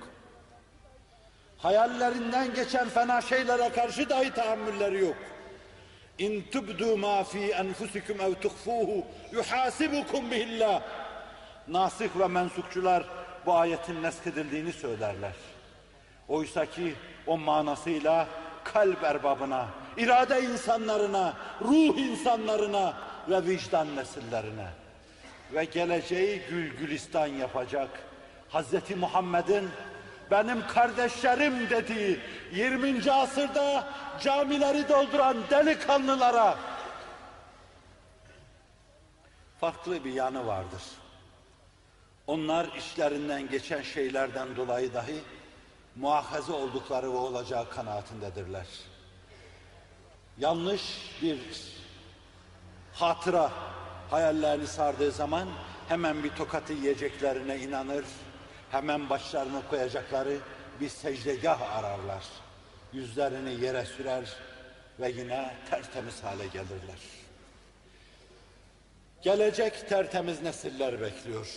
[1.58, 5.16] Hayallerinden geçen fena şeylere karşı dahi tahammülleri yok.
[6.20, 10.82] İn tubdu ma fi enfusikum ev tuhfuhu yuhasibukum bihillah.
[11.68, 13.04] Nasih ve mensukçular
[13.46, 15.34] bu ayetin neskedildiğini söylerler.
[16.28, 16.96] Oysa ki
[17.28, 18.28] o manasıyla
[18.64, 22.94] kalp erbabına, irade insanlarına, ruh insanlarına
[23.30, 24.68] ve vicdan nesillerine
[25.54, 27.90] ve geleceği gül gülistan yapacak
[28.50, 29.70] Hazreti Muhammed'in
[30.32, 32.20] benim kardeşlerim dediği
[32.52, 33.12] 20.
[33.12, 33.88] asırda
[34.22, 36.58] camileri dolduran delikanlılara
[39.60, 40.82] farklı bir yanı vardır.
[42.28, 45.16] Onlar işlerinden geçen şeylerden dolayı dahi
[45.96, 48.68] muahaze oldukları ve olacağı kanaatindedirler.
[50.38, 50.82] Yanlış
[51.22, 51.40] bir
[52.94, 53.52] hatıra
[54.10, 55.48] hayallerini sardığı zaman
[55.88, 58.06] hemen bir tokatı yiyeceklerine inanır,
[58.72, 60.38] hemen başlarını koyacakları
[60.80, 62.23] bir secdegah ararlar.
[62.94, 64.34] Yüzlerini yere sürer
[64.99, 66.99] ve yine tertemiz hale gelirler.
[69.22, 71.48] Gelecek tertemiz nesiller bekliyor.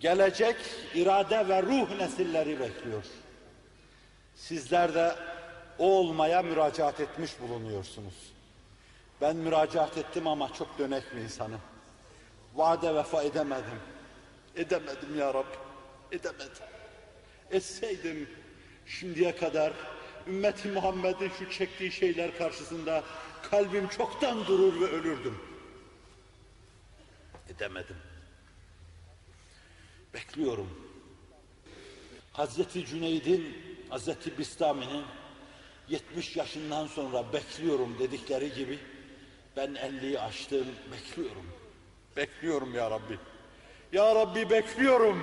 [0.00, 0.56] Gelecek
[0.94, 3.04] irade ve ruh nesilleri bekliyor.
[4.36, 5.14] Sizler de
[5.78, 8.35] o olmaya müracaat etmiş bulunuyorsunuz.
[9.20, 11.60] Ben müracaat ettim ama çok dönek bir insanım.
[12.54, 13.80] Vaade vefa edemedim.
[14.56, 15.56] Edemedim ya Rabbi.
[16.12, 16.62] Edemedim.
[17.50, 18.30] Etseydim
[18.86, 19.72] şimdiye kadar
[20.26, 23.04] ümmeti Muhammed'in şu çektiği şeyler karşısında
[23.50, 25.38] kalbim çoktan durur ve ölürdüm.
[27.48, 27.96] Edemedim.
[30.14, 30.68] Bekliyorum.
[32.32, 33.56] Hazreti Cüneyd'in,
[33.88, 35.04] Hazreti Bistami'nin
[35.88, 38.78] 70 yaşından sonra bekliyorum dedikleri gibi
[39.56, 41.46] ben 50'yi aştım, bekliyorum.
[42.16, 43.18] Bekliyorum ya Rabbi.
[43.92, 45.22] Ya Rabbi bekliyorum.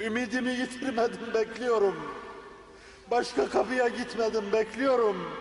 [0.00, 1.96] Ümidimi yitirmedim, bekliyorum.
[3.10, 5.32] Başka kapıya gitmedim, bekliyorum.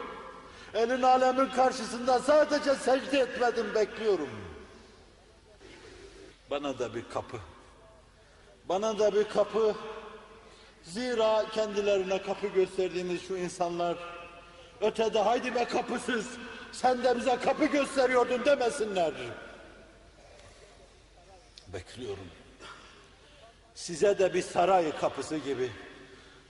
[0.73, 4.29] Elin alemin karşısında sadece secde etmedim, bekliyorum.
[6.51, 7.37] Bana da bir kapı.
[8.69, 9.75] Bana da bir kapı.
[10.83, 13.97] Zira kendilerine kapı gösterdiğimiz şu insanlar
[14.81, 16.27] ötede haydi be kapısız
[16.71, 19.13] sen de bize kapı gösteriyordun demesinler.
[21.73, 22.27] Bekliyorum.
[23.75, 25.71] Size de bir saray kapısı gibi,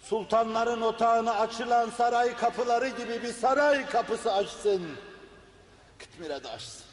[0.04, 4.82] sultanların otağına açılan saray kapıları gibi bir saray kapısı açsın.
[5.98, 6.86] Kıtmire de açsın.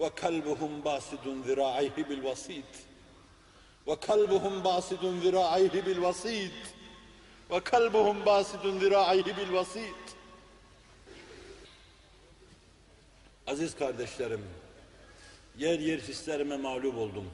[0.00, 2.64] Ve kalbuhum basidun zira'ayhi bil vasit.
[3.86, 6.52] Ve kalbuhum basidun zira'ayhi bil vasit.
[7.50, 10.05] Ve kalbuhum basidun zira'ayhi bil vasit.
[13.46, 14.44] Aziz kardeşlerim,
[15.58, 17.30] yer yer hislerime mağlup oldum.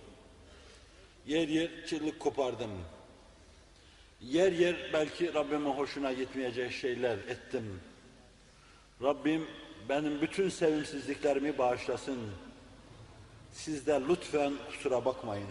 [1.27, 2.71] Yer yer çığlık kopardım.
[4.21, 7.81] Yer yer belki Rabbimin hoşuna gitmeyecek şeyler ettim.
[9.03, 9.47] Rabbim
[9.89, 12.19] benim bütün sevimsizliklerimi bağışlasın.
[13.53, 15.49] Siz de lütfen kusura bakmayın.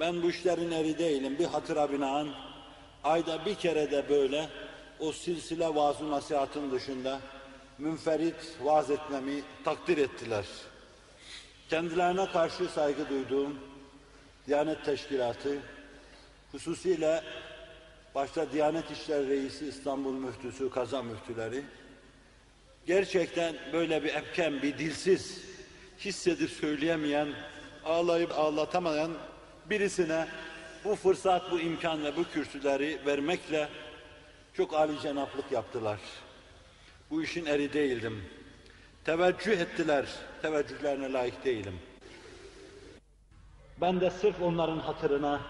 [0.00, 1.38] Ben bu işlerin eri değilim.
[1.38, 2.28] Bir hatıra binaen
[3.04, 4.48] ayda bir kere de böyle
[5.00, 7.20] o silsile vaaz nasihatın dışında
[7.78, 10.44] münferit vaaz etmemi takdir ettiler.
[11.70, 13.58] Kendilerine karşı saygı duyduğum
[14.46, 15.58] Diyanet Teşkilatı,
[16.52, 17.22] hususiyle
[18.14, 21.62] başta Diyanet İşleri Reisi İstanbul Müftüsü, Kaza Müftüleri,
[22.86, 25.44] gerçekten böyle bir epken, bir dilsiz,
[25.98, 27.28] hissedip söyleyemeyen,
[27.84, 29.10] ağlayıp ağlatamayan
[29.70, 30.26] birisine
[30.84, 33.68] bu fırsat, bu imkan ve bu kürsüleri vermekle
[34.54, 35.98] çok âli cenaplık yaptılar.
[37.10, 38.24] Bu işin eri değildim.
[39.04, 40.06] Teveccüh ettiler,
[40.42, 41.74] teveccühlerine layık değilim.
[43.80, 45.40] Ben de sırf onların hatırına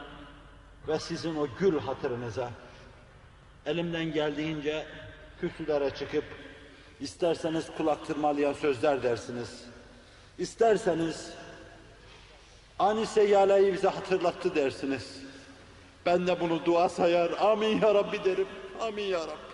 [0.89, 2.51] ve sizin o gül hatırınıza
[3.66, 4.86] elimden geldiğince
[5.40, 6.24] kürsülere çıkıp
[7.01, 9.64] isterseniz kulak tırmalayan sözler dersiniz.
[10.39, 11.31] İsterseniz
[12.78, 15.20] ani seyyaleyi bize hatırlattı dersiniz.
[16.06, 18.48] Ben de bunu dua sayar, amin ya Rabbi derim,
[18.81, 19.53] amin ya Rabbi.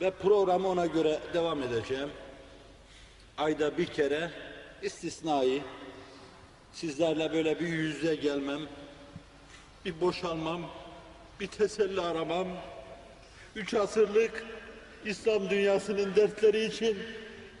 [0.00, 2.08] Ve programı ona göre devam edeceğim.
[3.38, 4.30] Ayda bir kere
[4.82, 5.62] istisnai
[6.72, 8.60] sizlerle böyle bir yüz yüze gelmem,
[9.84, 10.62] bir boşalmam,
[11.40, 12.46] bir teselli aramam,
[13.56, 14.44] üç asırlık
[15.04, 16.98] İslam dünyasının dertleri için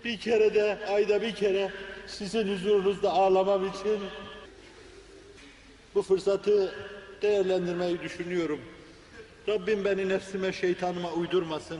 [0.04, 1.72] bir kere de ayda bir kere
[2.06, 4.00] sizin huzurunuzda ağlamam için
[5.94, 6.74] bu fırsatı
[7.22, 8.60] değerlendirmeyi düşünüyorum.
[9.48, 11.78] Rabbim beni nefsime, şeytanıma uydurmasın.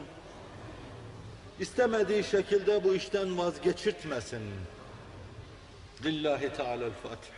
[1.60, 4.42] İstemediği şekilde bu işten vazgeçirtmesin.
[6.04, 7.35] Lillahi Teala'l-Fatiha.